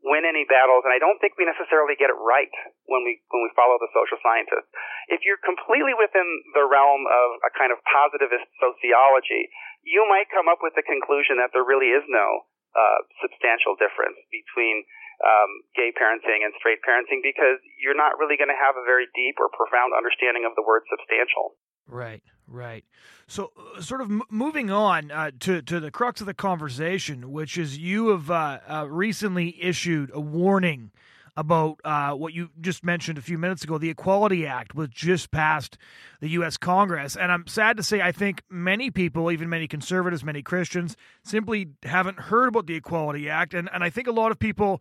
[0.04, 2.52] win any battles, and I don't think we necessarily get it right
[2.84, 4.68] when we when we follow the social scientists.
[5.08, 9.48] If you're completely within the realm of a kind of positivist sociology,
[9.80, 12.44] you might come up with the conclusion that there really is no
[12.76, 14.84] uh, substantial difference between
[15.22, 19.06] um, gay parenting and straight parenting because you're not really going to have a very
[19.14, 21.54] deep or profound understanding of the word substantial.
[21.86, 22.84] Right, right.
[23.26, 27.30] So, uh, sort of m- moving on uh, to to the crux of the conversation,
[27.30, 30.90] which is you have uh, uh recently issued a warning
[31.36, 33.78] about uh, what you just mentioned a few minutes ago.
[33.78, 35.76] The Equality Act was just passed
[36.20, 36.56] the U.S.
[36.56, 40.96] Congress, and I'm sad to say I think many people, even many conservatives, many Christians,
[41.22, 44.80] simply haven't heard about the Equality Act, and and I think a lot of people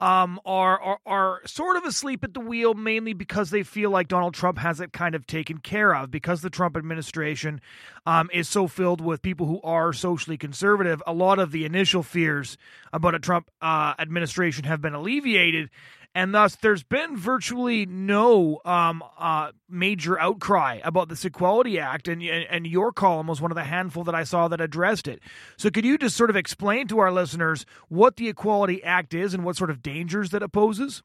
[0.00, 4.08] um, are, are are sort of asleep at the wheel, mainly because they feel like
[4.08, 7.60] Donald Trump has it kind of taken care of because the Trump administration
[8.04, 11.02] um, is so filled with people who are socially conservative.
[11.06, 12.58] A lot of the initial fears
[12.92, 15.70] about a Trump uh, administration have been alleviated,
[16.14, 22.22] and thus there's been virtually no um, uh, major outcry about this Equality Act, and,
[22.22, 25.20] and your column was one of the handful that I saw that addressed it.
[25.56, 29.34] So, could you just sort of explain to our listeners what the Equality Act is
[29.34, 31.02] and what sort of dangers that it poses?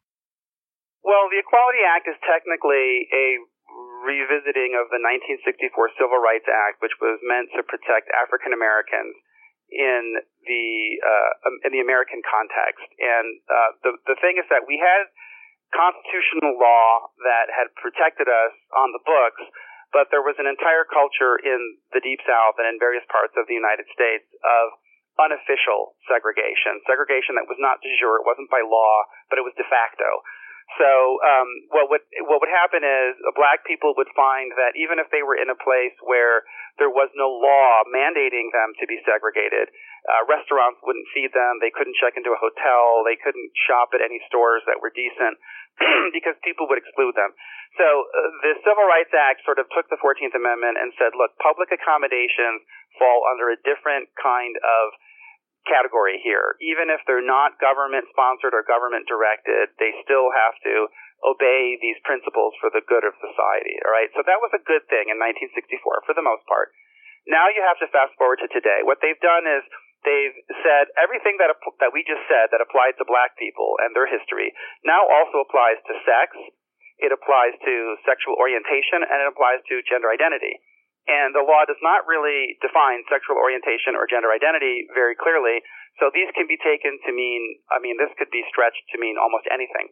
[1.04, 3.42] Well, the Equality Act is technically a
[4.06, 9.18] revisiting of the 1964 Civil Rights Act, which was meant to protect African Americans
[9.72, 10.68] in the
[11.02, 12.86] uh, um, in the American context.
[13.00, 15.10] And uh, the the thing is that we had
[15.70, 19.42] constitutional law that had protected us on the books,
[19.94, 23.46] but there was an entire culture in the Deep South and in various parts of
[23.46, 24.66] the United States of
[25.20, 29.54] unofficial segregation, segregation that was not de jure, it wasn't by law, but it was
[29.60, 30.24] de facto.
[30.78, 35.02] So um, what would what would happen is uh, black people would find that even
[35.02, 36.46] if they were in a place where
[36.78, 39.74] there was no law mandating them to be segregated,
[40.06, 44.06] uh, restaurants wouldn't feed them, they couldn't check into a hotel, they couldn't shop at
[44.06, 45.36] any stores that were decent
[46.16, 47.34] because people would exclude them.
[47.78, 51.34] So uh, the Civil Rights Act sort of took the 14th Amendment and said, look,
[51.42, 52.62] public accommodations
[52.98, 54.86] fall under a different kind of
[55.70, 56.58] category here.
[56.60, 60.90] Even if they're not government sponsored or government directed, they still have to
[61.22, 63.78] obey these principles for the good of society.
[63.86, 64.10] All right.
[64.18, 66.74] So that was a good thing in 1964 for the most part.
[67.28, 68.82] Now you have to fast forward to today.
[68.82, 69.62] What they've done is
[70.08, 71.52] they've said everything that
[71.84, 74.56] that we just said that applied to black people and their history
[74.88, 76.34] now also applies to sex.
[77.00, 77.76] It applies to
[78.08, 80.60] sexual orientation and it applies to gender identity.
[81.10, 85.66] And the law does not really define sexual orientation or gender identity very clearly.
[85.98, 89.18] So these can be taken to mean, I mean, this could be stretched to mean
[89.18, 89.90] almost anything.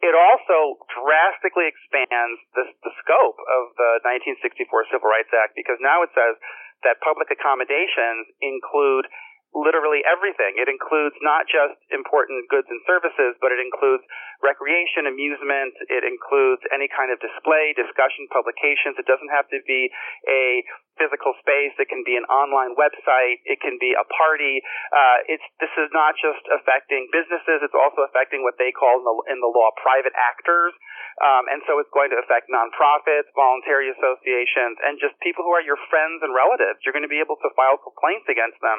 [0.00, 6.00] It also drastically expands the, the scope of the 1964 Civil Rights Act because now
[6.00, 6.40] it says
[6.86, 9.04] that public accommodations include
[9.50, 10.54] literally everything.
[10.62, 14.06] It includes not just important goods and services, but it includes
[14.38, 15.74] recreation, amusement.
[15.90, 18.94] It includes any kind of display, discussion, publications.
[18.96, 19.90] It doesn't have to be
[20.30, 20.62] a
[21.00, 21.74] physical space.
[21.82, 23.42] It can be an online website.
[23.42, 24.62] It can be a party.
[24.94, 27.66] Uh, it's this is not just affecting businesses.
[27.66, 30.76] It's also affecting what they call in the, in the law private actors.
[31.20, 35.64] Um, and so it's going to affect nonprofits, voluntary associations, and just people who are
[35.64, 36.80] your friends and relatives.
[36.86, 38.78] You're going to be able to file complaints against them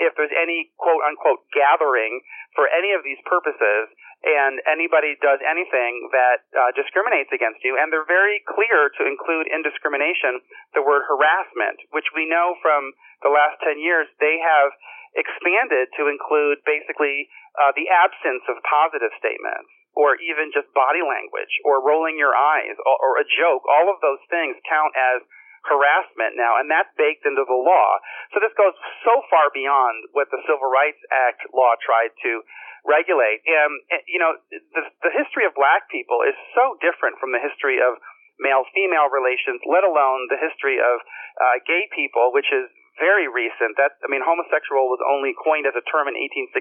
[0.00, 2.20] if there's any quote unquote gathering
[2.54, 3.90] for any of these purposes
[4.24, 7.76] and anybody does anything that uh, discriminates against you.
[7.76, 10.40] And they're very clear to include in discrimination
[10.72, 14.72] the word harassment, which we know from the last 10 years they have
[15.12, 17.28] expanded to include basically
[17.60, 22.74] uh, the absence of positive statements or even just body language or rolling your eyes
[22.82, 23.62] or, or a joke.
[23.68, 25.22] All of those things count as
[25.64, 27.88] harassment now, and that's baked into the law.
[28.32, 32.44] So this goes so far beyond what the Civil Rights Act law tried to
[32.84, 33.40] regulate.
[33.48, 33.72] And,
[34.04, 37.96] you know, the, the history of black people is so different from the history of
[38.36, 41.00] male-female relations, let alone the history of
[41.40, 43.76] uh, gay people, which is very recent.
[43.78, 46.54] That I mean, homosexual was only coined as a term in 1869,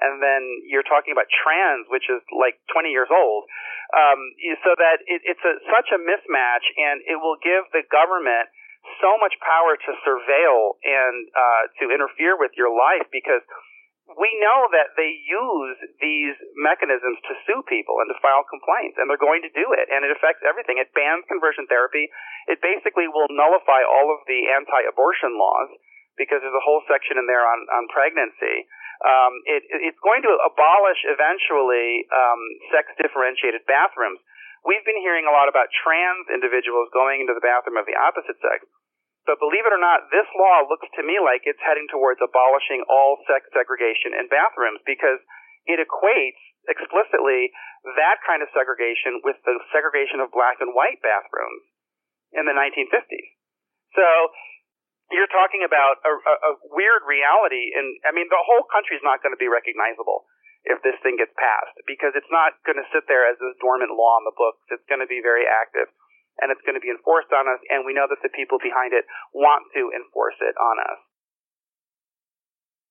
[0.00, 3.48] and then you're talking about trans, which is like 20 years old.
[3.92, 4.20] Um,
[4.64, 8.48] so that it, it's a, such a mismatch, and it will give the government
[8.98, 13.44] so much power to surveil and uh, to interfere with your life because
[14.18, 19.08] we know that they use these mechanisms to sue people and to file complaints, and
[19.08, 20.78] they're going to do it, and it affects everything.
[20.80, 22.10] It bans conversion therapy.
[22.48, 25.70] It basically will nullify all of the anti-abortion laws
[26.20, 28.68] because there's a whole section in there on, on pregnancy.
[29.02, 34.20] Um, it, it's going to abolish eventually um, sex-differentiated bathrooms.
[34.62, 38.38] We've been hearing a lot about trans individuals going into the bathroom of the opposite
[38.38, 38.62] sex.
[39.22, 42.82] But believe it or not, this law looks to me like it's heading towards abolishing
[42.90, 45.22] all sex segregation in bathrooms because
[45.70, 47.54] it equates explicitly
[47.94, 51.62] that kind of segregation with the segregation of black and white bathrooms
[52.34, 53.30] in the 1950s.
[53.94, 54.06] So
[55.14, 59.04] you're talking about a, a, a weird reality, and I mean, the whole country is
[59.06, 60.26] not going to be recognizable
[60.66, 63.90] if this thing gets passed because it's not going to sit there as this dormant
[63.94, 64.62] law on the books.
[64.70, 65.90] It's going to be very active
[66.40, 68.92] and it's going to be enforced on us, and we know that the people behind
[68.92, 71.00] it want to enforce it on us.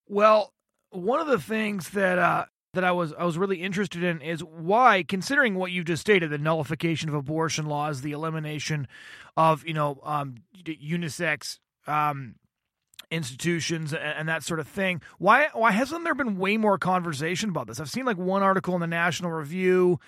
[0.07, 0.53] Well,
[0.91, 4.43] one of the things that uh, that I was I was really interested in is
[4.43, 8.87] why, considering what you just stated, the nullification of abortion laws, the elimination
[9.35, 12.35] of you know um, unisex um,
[13.09, 15.01] institutions and, that sort of thing.
[15.17, 17.79] Why why hasn't there been way more conversation about this?
[17.79, 19.99] I've seen like one article in the National Review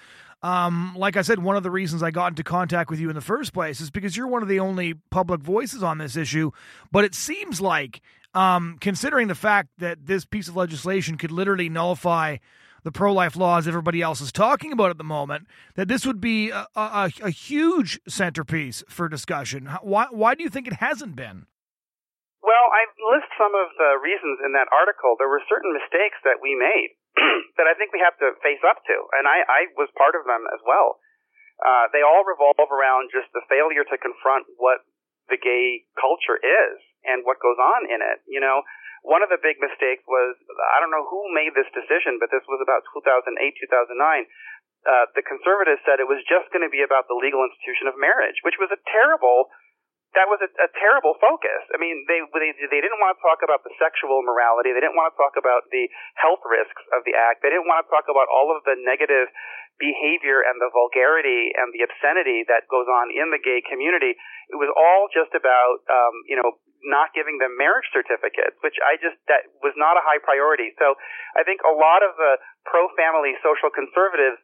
[0.44, 3.16] um, like I said, one of the reasons I got into contact with you in
[3.16, 6.52] the first place is because you're one of the only public voices on this issue.
[6.92, 8.02] But it seems like,
[8.34, 12.38] um, considering the fact that this piece of legislation could literally nullify
[12.84, 16.20] the pro life laws everybody else is talking about at the moment, that this would
[16.20, 19.70] be a, a, a huge centerpiece for discussion.
[19.82, 21.48] Why, why do you think it hasn't been?
[22.44, 22.84] Well, I
[23.16, 25.16] list some of the reasons in that article.
[25.18, 26.92] There were certain mistakes that we made
[27.58, 30.26] that I think we have to face up to, and I, I was part of
[30.26, 30.98] them as well.
[31.62, 34.82] Uh, they all revolve around just the failure to confront what
[35.30, 38.26] the gay culture is and what goes on in it.
[38.26, 38.66] You know,
[39.06, 40.36] one of the big mistakes was
[40.74, 44.28] I don't know who made this decision, but this was about 2008, 2009.
[44.84, 47.96] Uh, the conservatives said it was just going to be about the legal institution of
[47.96, 49.48] marriage, which was a terrible
[50.14, 51.62] that was a, a terrible focus.
[51.74, 54.70] I mean, they, they they didn't want to talk about the sexual morality.
[54.70, 55.90] They didn't want to talk about the
[56.22, 57.42] health risks of the act.
[57.42, 59.34] They didn't want to talk about all of the negative
[59.82, 64.14] behavior and the vulgarity and the obscenity that goes on in the gay community.
[64.54, 69.02] It was all just about, um, you know, not giving them marriage certificates, which I
[69.02, 70.78] just, that was not a high priority.
[70.78, 70.94] So
[71.34, 72.38] I think a lot of the
[72.70, 74.38] pro-family social conservatives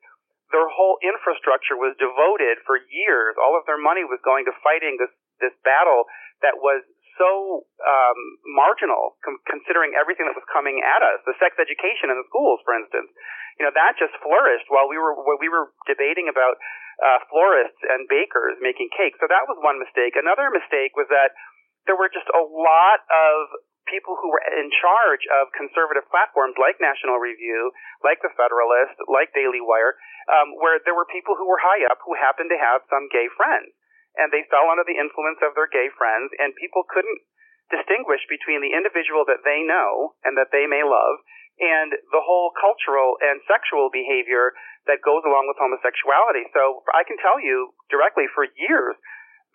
[0.49, 3.37] their whole infrastructure was devoted for years.
[3.37, 6.07] All of their money was going to fighting this this battle
[6.43, 6.83] that was
[7.19, 11.19] so um, marginal com- considering everything that was coming at us.
[11.27, 13.11] The sex education in the schools, for instance,
[13.59, 16.55] you know that just flourished while we were while we were debating about
[17.03, 19.19] uh, florists and bakers making cake.
[19.19, 20.15] So that was one mistake.
[20.15, 21.35] Another mistake was that
[21.83, 23.51] there were just a lot of
[23.91, 27.73] people who were in charge of conservative platforms like National Review,
[28.05, 29.97] like The Federalist, like Daily Wire,
[30.29, 33.27] um, where there were people who were high up who happened to have some gay
[33.33, 33.73] friends
[34.17, 37.21] and they fell under the influence of their gay friends, and people couldn't
[37.69, 41.21] distinguish between the individual that they know and that they may love
[41.59, 44.55] and the whole cultural and sexual behavior
[44.87, 46.47] that goes along with homosexuality.
[46.55, 48.95] So I can tell you directly for years,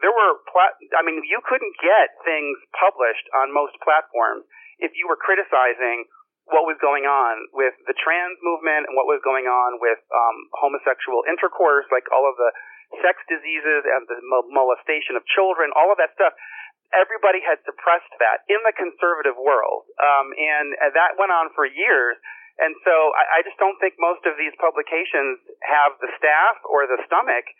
[0.04, 4.44] there were, plat- I mean, you couldn't get things published on most platforms
[4.78, 6.04] if you were criticizing
[6.52, 10.36] what was going on with the trans movement and what was going on with um,
[10.60, 12.52] homosexual intercourse, like all of the
[13.02, 14.18] sex diseases and the
[14.52, 16.34] molestation of children, all of that stuff.
[16.94, 22.14] Everybody had suppressed that in the conservative world, um, and that went on for years.
[22.54, 26.86] And so I, I just don't think most of these publications have the staff or
[26.86, 27.50] the stomach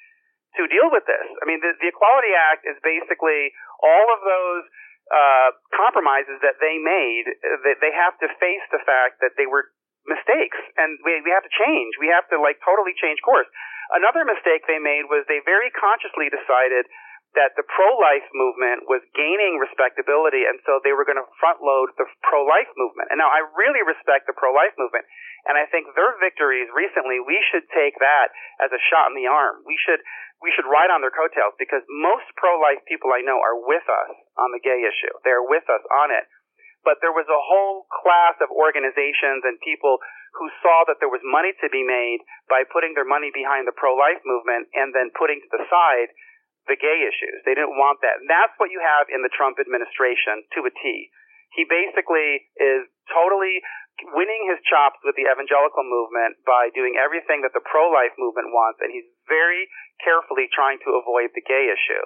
[0.55, 1.27] to deal with this.
[1.43, 3.51] I mean, the, the Equality Act is basically
[3.83, 4.63] all of those
[5.11, 7.27] uh, compromises that they made,
[7.67, 9.75] that they have to face the fact that they were
[10.05, 11.97] mistakes, and we we have to change.
[12.01, 13.49] We have to like totally change course.
[13.93, 16.89] Another mistake they made was they very consciously decided
[17.35, 21.91] that the pro-life movement was gaining respectability, and so they were going to front load
[21.99, 23.11] the pro-life movement.
[23.11, 25.03] And now I really respect the pro-life movement,
[25.51, 28.31] and I think their victories recently, we should take that
[28.63, 29.67] as a shot in the arm.
[29.67, 30.01] We should
[30.43, 34.13] we should ride on their coattails because most pro-life people I know are with us
[34.37, 35.15] on the gay issue.
[35.25, 36.29] They're with us on it.
[36.85, 39.99] But there was a whole class of organizations and people
[40.37, 42.21] who saw that there was money to be made
[42.53, 46.13] by putting their money behind the pro-life movement and then putting to the side
[46.69, 47.41] the gay issues.
[47.45, 48.21] They didn't want that.
[48.21, 51.09] And that's what you have in the Trump administration to a T.
[51.57, 53.63] He basically is totally
[54.11, 58.83] winning his chops with the evangelical movement by doing everything that the pro-life movement wants,
[58.83, 59.71] and he's very
[60.03, 62.05] carefully trying to avoid the gay issue.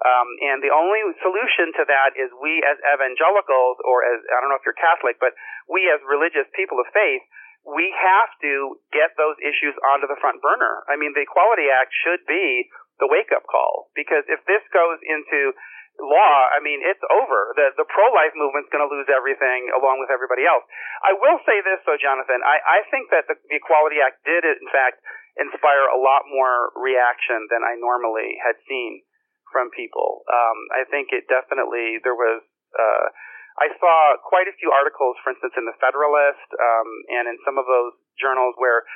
[0.00, 4.48] Um, and the only solution to that is we as evangelicals, or as, I don't
[4.48, 5.36] know if you're Catholic, but
[5.68, 7.20] we as religious people of faith,
[7.68, 10.88] we have to get those issues onto the front burner.
[10.88, 14.96] I mean, the Equality Act should be the wake up call because if this goes
[15.04, 15.52] into
[16.00, 17.52] law, I mean, it's over.
[17.60, 20.64] The the pro life movement's going to lose everything along with everybody else.
[21.04, 22.40] I will say this though, Jonathan.
[22.40, 25.04] I, I think that the, the Equality Act did, in fact,
[25.36, 29.04] inspire a lot more reaction than I normally had seen
[29.50, 30.24] from people.
[30.30, 32.42] Um, I think it definitely there was.
[32.72, 33.06] Uh,
[33.60, 37.60] I saw quite a few articles, for instance, in the Federalist um, and in some
[37.60, 38.88] of those journals where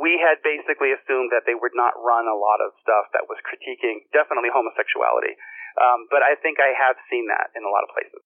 [0.00, 3.36] we had basically assumed that they would not run a lot of stuff that was
[3.42, 5.34] critiquing definitely homosexuality.
[5.76, 8.22] Um, but I think I have seen that in a lot of places.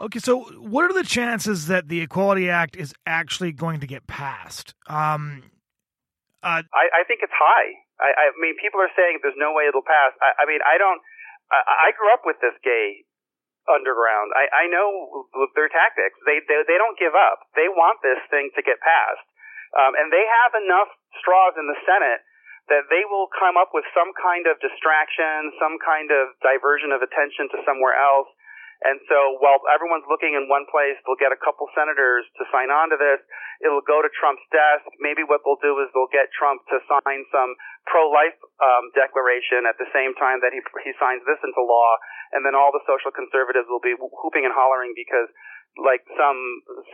[0.00, 4.06] Okay, so what are the chances that the Equality Act is actually going to get
[4.06, 4.74] passed?
[4.88, 5.50] Um,
[6.42, 7.76] uh, I, I think it's high.
[8.00, 10.16] I, I mean, people are saying there's no way it'll pass.
[10.24, 11.00] I, I mean, I don't.
[11.52, 13.04] I, I grew up with this gay
[13.68, 14.32] underground.
[14.32, 16.16] I, I know their tactics.
[16.24, 17.44] They, they they don't give up.
[17.54, 19.28] They want this thing to get passed,
[19.76, 20.90] um, and they have enough
[21.20, 22.24] straws in the Senate
[22.70, 27.02] that they will come up with some kind of distraction, some kind of diversion of
[27.02, 28.30] attention to somewhere else,
[28.80, 32.72] and so while everyone's looking in one place, they'll get a couple senators to sign
[32.72, 33.20] on to this.
[33.60, 34.88] It'll go to Trump's desk.
[35.04, 37.52] Maybe what they'll do is they'll get Trump to sign some
[37.84, 41.90] pro-life um, declaration at the same time that he he signs this into law,
[42.32, 45.28] and then all the social conservatives will be whooping and hollering because
[45.76, 46.40] like some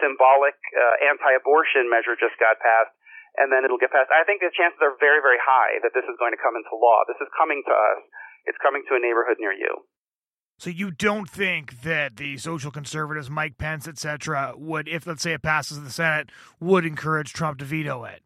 [0.03, 2.99] symbolic uh, anti-abortion measure just got passed,
[3.39, 4.11] and then it'll get passed.
[4.11, 6.75] I think the chances are very very high that this is going to come into
[6.75, 7.07] law.
[7.07, 8.03] This is coming to us.
[8.51, 9.87] It's coming to a neighborhood near you.
[10.59, 15.37] So you don't think that the social conservatives, Mike Pence, etc., would, if let's say
[15.37, 18.25] it passes the Senate, would encourage Trump to veto it?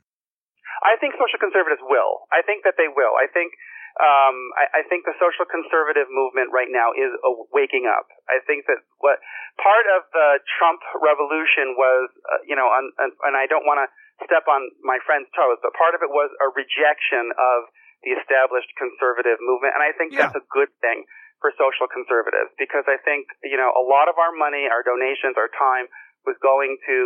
[0.87, 2.31] I think social conservatives will.
[2.31, 3.18] I think that they will.
[3.18, 3.51] I think
[3.99, 7.11] um, I, I think the social conservative movement right now is
[7.51, 8.07] waking up.
[8.31, 9.18] I think that what
[9.59, 13.83] part of the Trump revolution was, uh, you know, un, un, and I don't want
[13.83, 13.87] to
[14.24, 17.66] step on my friend's toes, but part of it was a rejection of
[18.07, 20.31] the established conservative movement, and I think yeah.
[20.31, 21.05] that's a good thing
[21.41, 25.41] for social conservatives because I think, you know, a lot of our money, our donations,
[25.41, 25.88] our time
[26.28, 26.99] was going to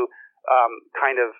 [0.50, 1.30] um, kind of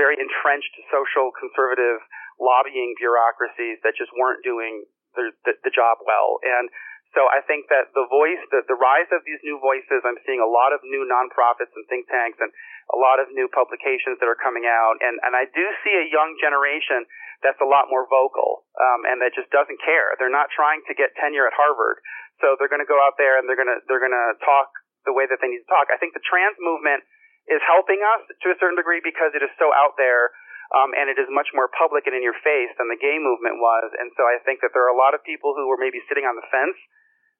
[0.00, 2.00] very entrenched social conservative
[2.40, 6.40] lobbying bureaucracies that just weren't doing the, the, the job well.
[6.40, 6.72] And
[7.12, 10.38] so I think that the voice, the, the rise of these new voices, I'm seeing
[10.38, 12.54] a lot of new nonprofits and think tanks and
[12.94, 15.02] a lot of new publications that are coming out.
[15.02, 17.04] And, and I do see a young generation
[17.42, 20.14] that's a lot more vocal um, and that just doesn't care.
[20.22, 21.98] They're not trying to get tenure at Harvard.
[22.40, 24.72] So they're going to go out there and they're going to they're going to talk
[25.08, 25.88] the way that they need to talk.
[25.88, 27.04] I think the trans movement
[27.48, 30.32] is helping us to a certain degree because it is so out there
[30.70, 33.58] um, and it is much more public and in your face than the gay movement
[33.58, 33.90] was.
[33.98, 36.28] And so I think that there are a lot of people who were maybe sitting
[36.28, 36.78] on the fence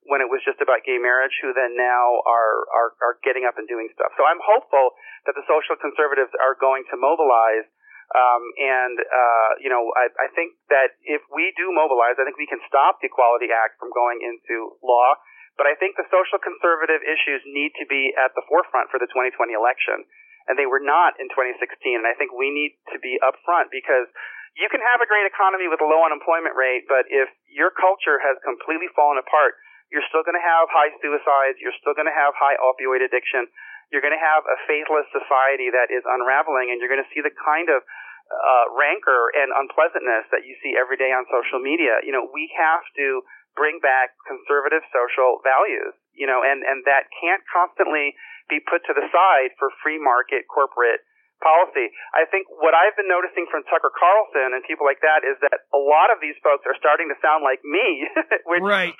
[0.08, 3.60] when it was just about gay marriage who then now are, are, are getting up
[3.60, 4.10] and doing stuff.
[4.16, 4.96] So I'm hopeful
[5.28, 7.68] that the social conservatives are going to mobilize
[8.10, 12.38] um, and, uh, you know, I, I think that if we do mobilize, I think
[12.42, 15.14] we can stop the Equality Act from going into law.
[15.54, 19.06] But I think the social conservative issues need to be at the forefront for the
[19.12, 20.02] 2020 election.
[20.48, 21.62] And they were not in 2016.
[22.00, 24.10] And I think we need to be upfront because
[24.58, 28.18] you can have a great economy with a low unemployment rate, but if your culture
[28.18, 29.54] has completely fallen apart,
[29.94, 33.46] you're still going to have high suicides, you're still going to have high opioid addiction,
[33.90, 37.22] you're going to have a faithless society that is unraveling, and you're going to see
[37.22, 37.82] the kind of
[38.30, 41.98] uh, rancor and unpleasantness that you see every day on social media.
[42.06, 43.26] You know, we have to
[43.58, 45.94] bring back conservative social values.
[46.14, 48.14] You know, and and that can't constantly
[48.46, 51.02] be put to the side for free market corporate
[51.40, 51.88] policy.
[52.12, 55.64] I think what I've been noticing from Tucker Carlson and people like that is that
[55.72, 58.06] a lot of these folks are starting to sound like me,
[58.50, 58.94] which right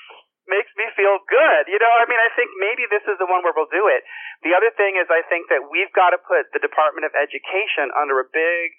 [0.51, 1.71] makes me feel good.
[1.71, 4.03] You know, I mean, I think maybe this is the one where we'll do it.
[4.43, 7.95] The other thing is, I think that we've got to put the Department of Education
[7.95, 8.75] under a big,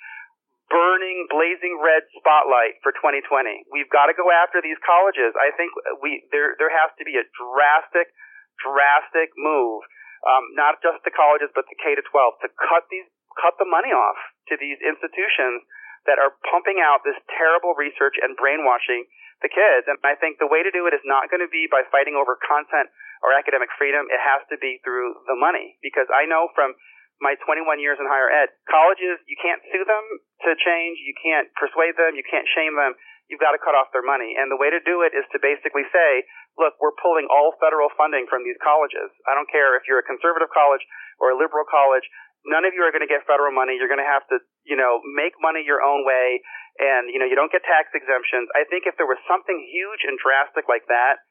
[0.67, 3.71] burning, blazing red spotlight for 2020.
[3.71, 5.31] We've got to go after these colleges.
[5.39, 5.71] I think
[6.03, 8.11] we there there has to be a drastic,
[8.59, 9.83] drastic move,
[10.27, 13.07] um, not just the colleges but the K to 12 to cut these
[13.39, 14.19] cut the money off
[14.51, 15.63] to these institutions
[16.09, 19.05] that are pumping out this terrible research and brainwashing
[19.41, 19.89] the kids.
[19.89, 22.17] And I think the way to do it is not going to be by fighting
[22.17, 22.89] over content
[23.21, 24.09] or academic freedom.
[24.09, 26.73] It has to be through the money because I know from
[27.21, 30.05] my 21 years in higher ed, colleges, you can't sue them
[30.49, 30.97] to change.
[31.05, 32.17] You can't persuade them.
[32.17, 32.97] You can't shame them.
[33.29, 34.33] You've got to cut off their money.
[34.35, 36.25] And the way to do it is to basically say,
[36.57, 39.13] look, we're pulling all federal funding from these colleges.
[39.29, 40.83] I don't care if you're a conservative college
[41.21, 42.03] or a liberal college
[42.45, 43.77] none of you are going to get federal money.
[43.77, 46.41] You're going to have to, you know, make money your own way,
[46.81, 48.49] and you know, you don't get tax exemptions.
[48.57, 51.21] I think if there was something huge and drastic like that,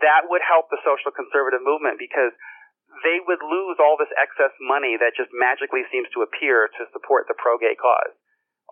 [0.00, 2.32] that would help the social conservative movement because
[3.04, 7.28] they would lose all this excess money that just magically seems to appear to support
[7.28, 8.14] the pro-gay cause.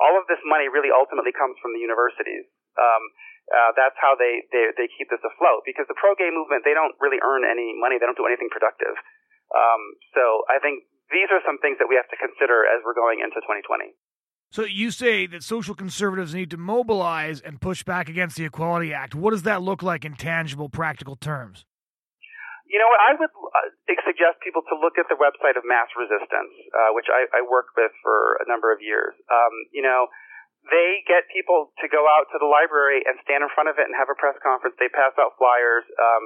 [0.00, 2.48] All of this money really ultimately comes from the universities.
[2.74, 3.02] Um,
[3.44, 6.96] uh, that's how they, they they keep this afloat because the pro-gay movement they don't
[6.96, 8.00] really earn any money.
[8.00, 8.96] They don't do anything productive.
[9.52, 9.82] Um,
[10.16, 13.20] so I think these are some things that we have to consider as we're going
[13.20, 13.92] into 2020.
[14.54, 18.94] So you say that social conservatives need to mobilize and push back against the Equality
[18.94, 19.14] Act.
[19.14, 21.66] What does that look like in tangible, practical terms?
[22.70, 26.54] You know, I would uh, suggest people to look at the website of Mass Resistance,
[26.70, 29.12] uh, which I, I worked with for a number of years.
[29.26, 30.06] Um, you know,
[30.70, 33.90] they get people to go out to the library and stand in front of it
[33.90, 34.78] and have a press conference.
[34.78, 35.84] They pass out flyers.
[35.98, 36.22] Um,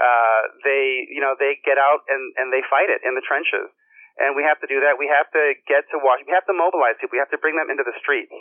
[0.00, 3.68] uh, they, you know, they get out and, and they fight it in the trenches
[4.16, 4.96] and we have to do that.
[4.96, 6.32] We have to get to Washington.
[6.32, 7.16] We have to mobilize people.
[7.16, 8.32] We have to bring them into the streets.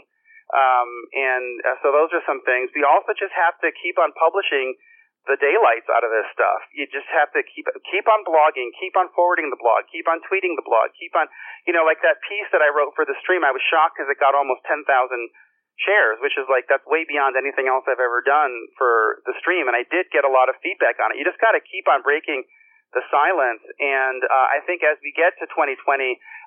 [0.53, 2.69] Um, and uh, so those are some things.
[2.77, 4.77] We also just have to keep on publishing
[5.25, 6.61] the daylights out of this stuff.
[6.69, 10.21] You just have to keep keep on blogging, keep on forwarding the blog, keep on
[10.29, 11.25] tweeting the blog, keep on,
[11.65, 13.41] you know, like that piece that I wrote for the stream.
[13.41, 15.33] I was shocked because it got almost ten thousand
[15.81, 19.65] shares, which is like that's way beyond anything else I've ever done for the stream.
[19.65, 21.17] And I did get a lot of feedback on it.
[21.17, 22.45] You just got to keep on breaking
[22.95, 23.61] the silence.
[23.77, 25.75] And uh, I think as we get to 2020,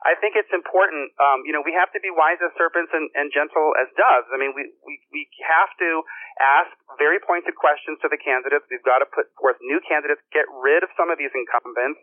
[0.09, 1.13] I think it's important.
[1.21, 4.33] Um, you know, we have to be wise as serpents and, and gentle as doves.
[4.33, 6.03] I mean, we, we we have to
[6.41, 8.65] ask very pointed questions to the candidates.
[8.73, 12.01] We've got to put forth new candidates, get rid of some of these incumbents.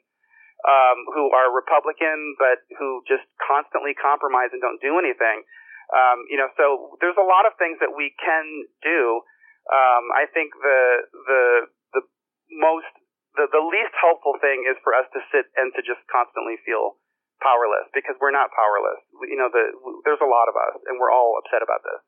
[0.65, 5.45] Um, who are Republican but who just constantly compromise and don't do anything.
[5.93, 9.21] Um, you know, so there's a lot of things that we can do.
[9.69, 10.81] Um, I think the
[11.13, 11.41] the
[11.93, 12.01] the
[12.57, 12.89] most
[13.35, 16.99] the, the least helpful thing is for us to sit and to just constantly feel
[17.43, 19.03] powerless because we're not powerless.
[19.15, 19.75] We, you know, the,
[20.07, 22.01] there's a lot of us and we're all upset about this.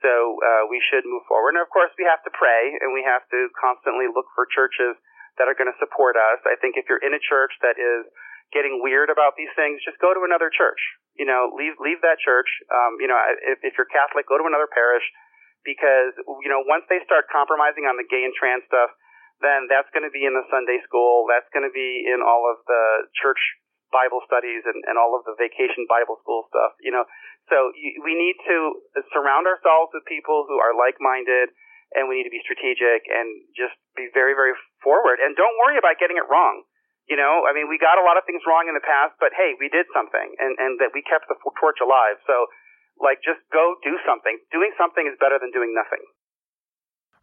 [0.00, 1.58] So uh, we should move forward.
[1.58, 4.96] And of course, we have to pray and we have to constantly look for churches
[5.36, 6.40] that are going to support us.
[6.48, 8.08] I think if you're in a church that is
[8.50, 10.80] getting weird about these things, just go to another church.
[11.14, 12.48] You know, leave leave that church.
[12.72, 15.04] Um, you know, if, if you're Catholic, go to another parish
[15.64, 18.88] because you know once they start compromising on the gay and trans stuff,
[19.40, 21.24] then that's going to be in the Sunday school.
[21.28, 23.40] That's going to be in all of the church
[23.90, 27.04] Bible studies and, and all of the vacation Bible school stuff, you know.
[27.50, 28.56] So you, we need to
[29.10, 31.50] surround ourselves with people who are like-minded
[31.98, 33.26] and we need to be strategic and
[33.58, 35.18] just be very, very forward.
[35.18, 36.62] And don't worry about getting it wrong.
[37.10, 39.34] You know, I mean, we got a lot of things wrong in the past, but
[39.34, 42.22] hey, we did something and, and that we kept the torch alive.
[42.30, 42.46] So
[43.02, 44.38] like, just go do something.
[44.54, 46.04] Doing something is better than doing nothing.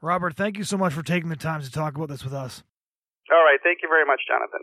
[0.02, 2.64] Robert, thank you so much for taking the time to talk about this with us.
[3.32, 3.60] All right.
[3.64, 4.62] Thank you very much, Jonathan.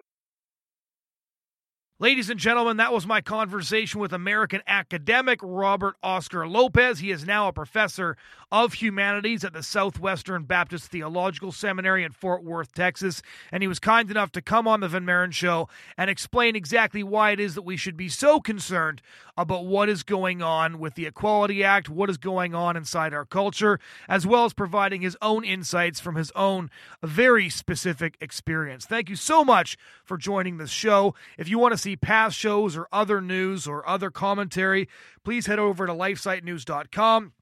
[2.01, 6.99] Ladies and gentlemen, that was my conversation with American academic Robert Oscar Lopez.
[6.99, 8.17] He is now a professor
[8.51, 13.23] of humanities at the Southwestern Baptist Theological Seminary in Fort Worth, Texas,
[13.53, 17.05] and he was kind enough to come on the Van Maren Show and explain exactly
[17.05, 19.01] why it is that we should be so concerned
[19.37, 23.25] about what is going on with the Equality Act, what is going on inside our
[23.25, 23.79] culture,
[24.09, 26.71] as well as providing his own insights from his own
[27.03, 28.87] very specific experience.
[28.87, 31.15] Thank you so much for joining the show.
[31.39, 34.89] If you want to see past shows or other news or other commentary,
[35.25, 37.33] please head over to lifesitenews.com.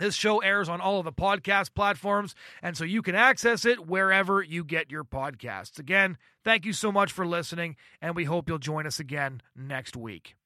[0.00, 3.86] This show airs on all of the podcast platforms, and so you can access it
[3.86, 5.78] wherever you get your podcasts.
[5.78, 9.98] Again, thank you so much for listening, and we hope you'll join us again next
[9.98, 10.39] week.